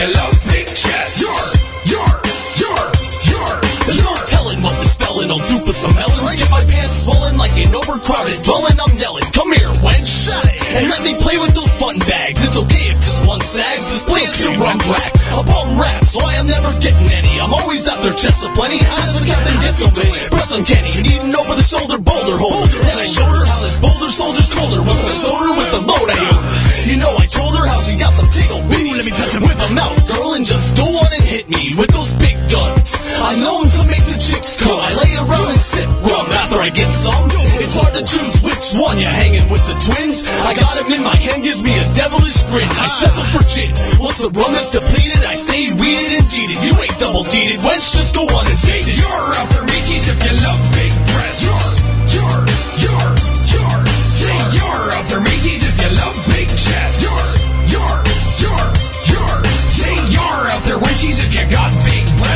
mateys, 0.00 0.08
if 0.08 0.08
you 0.08 0.08
love 0.16 0.36
big 0.48 0.66
chests. 0.66 1.20
You're, 1.20 1.48
you're, 1.84 2.16
you're, 2.56 2.86
you're. 3.28 3.56
There's 3.84 4.02
no 4.04 4.14
telling 4.24 4.62
what 4.62 4.76
the 4.78 4.88
spelling 4.88 5.28
will 5.28 5.44
do 5.44 5.58
for 5.64 5.72
some 5.72 5.94
melons. 5.94 6.36
Get 6.38 6.50
my 6.50 6.64
pants 6.64 7.04
swollen 7.04 7.36
like 7.36 7.52
an 7.58 7.74
overcrowded 7.74 8.40
dwelling. 8.42 8.76
I'm 8.80 8.94
yelling, 8.96 9.26
come 9.32 9.52
here, 9.52 9.72
wench. 9.84 10.30
And 10.70 10.86
let 10.86 11.02
me 11.02 11.18
play 11.18 11.36
with 11.38 11.52
those 11.54 11.74
fun 11.76 11.98
bags. 12.06 12.46
It's 12.46 12.56
okay 12.56 12.84
if 12.88 12.98
just 13.02 13.26
one 13.26 13.40
sags. 13.40 13.90
This 13.90 14.04
place 14.04 14.30
is 14.40 14.46
a 14.46 14.52
rum 14.56 14.78
rack. 14.88 15.12
A 15.34 15.42
bum 15.42 15.78
rap, 15.78 16.04
so 16.06 16.22
I 16.22 16.38
am 16.38 16.46
never 16.46 16.70
getting 16.78 17.10
any. 17.10 17.40
I'm 17.42 17.52
always 17.52 17.86
after 17.88 18.14
chests 18.14 18.46
of 18.46 18.54
plenty. 18.54 18.78
Does 18.78 19.18
the 19.18 19.26
captain 19.26 19.58
get 19.60 19.74
so 19.74 19.90
many? 19.90 20.14
Press 20.30 20.54
uncanny, 20.54 20.94
need 21.02 21.22
an 21.26 21.34
over 21.34 21.54
the 21.58 21.66
shoulder 21.66 21.98
boulder 21.98 22.38
holder. 22.38 22.70
Then 22.86 22.98
I 22.98 23.06
showed 23.06 23.30
her 23.30 23.44
how 23.44 23.58
this 23.62 23.76
boulder 23.82 23.99
her 24.10 24.26
soldiers 24.26 24.50
cold 24.50 24.74
her 24.74 24.82
a 24.82 25.14
soda 25.14 25.54
with 25.54 25.70
the 25.70 25.86
lowdown. 25.86 26.34
You 26.82 26.98
know 26.98 27.14
I 27.14 27.30
told 27.30 27.54
her 27.54 27.62
how 27.62 27.78
she 27.78 27.94
got 27.94 28.10
some 28.10 28.26
tickle 28.34 28.58
beans. 28.66 28.98
Let 28.98 29.06
me 29.06 29.14
touch 29.14 29.38
him. 29.38 29.46
Whip 29.46 29.54
him 29.54 29.78
out, 29.78 29.94
girl, 30.10 30.34
and 30.34 30.42
just 30.42 30.74
go 30.74 30.82
on 30.82 31.10
and 31.14 31.22
hit 31.22 31.46
me 31.46 31.78
with 31.78 31.94
those 31.94 32.10
big 32.18 32.34
guns. 32.50 32.98
I 33.22 33.38
know 33.38 33.62
him 33.62 33.70
to 33.70 33.86
make 33.86 34.02
the 34.10 34.18
chicks 34.18 34.58
come. 34.58 34.82
I 34.82 34.90
lay 34.98 35.14
around 35.14 35.54
and 35.54 35.62
sip 35.62 35.86
rum 36.02 36.26
after 36.26 36.58
I 36.58 36.74
get 36.74 36.90
some. 36.90 37.30
It's 37.62 37.78
hard 37.78 37.94
to 37.94 38.02
choose 38.02 38.34
which 38.42 38.74
one. 38.74 38.98
You're 38.98 39.14
hanging 39.14 39.46
with 39.46 39.62
the 39.70 39.78
twins. 39.78 40.26
I 40.42 40.58
got 40.58 40.74
him 40.74 40.90
in 40.90 41.06
my 41.06 41.14
hand, 41.14 41.46
gives 41.46 41.62
me 41.62 41.70
a 41.70 41.86
devilish 41.94 42.42
grin. 42.50 42.66
I 42.66 42.90
settle 42.90 43.22
for 43.30 43.46
gin. 43.46 43.70
Once 44.02 44.26
the 44.26 44.34
rum 44.34 44.50
is 44.58 44.74
depleted, 44.74 45.22
I 45.22 45.38
stay 45.38 45.70
weeded 45.78 46.18
and 46.18 46.26
deeded. 46.26 46.58
You 46.66 46.74
ain't 46.82 46.98
double 46.98 47.22
deeded, 47.30 47.62
wench. 47.62 47.94
Just 47.94 48.18
go 48.18 48.26
on 48.26 48.50
and 48.50 48.58
say 48.58 48.82
it. 48.82 48.90
You're 48.90 49.30
up 49.38 49.46
for 49.54 49.62
me, 49.70 49.78
if 49.86 50.18
you 50.18 50.34
love 50.42 50.58
big 50.74 50.90
breasts. 51.14 51.46
You're 51.46 51.89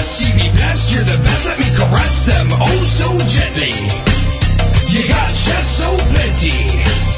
see 0.05 0.33
me 0.37 0.53
blessed. 0.53 0.93
You're 0.93 1.05
the 1.05 1.23
best, 1.25 1.47
let 1.47 1.59
me 1.59 1.65
caress 1.77 2.27
them 2.27 2.47
oh 2.61 2.85
so 2.85 3.09
gently. 3.25 3.73
You 4.93 5.09
got 5.09 5.29
chest 5.29 5.79
so 5.79 5.89
plenty. 6.13 7.14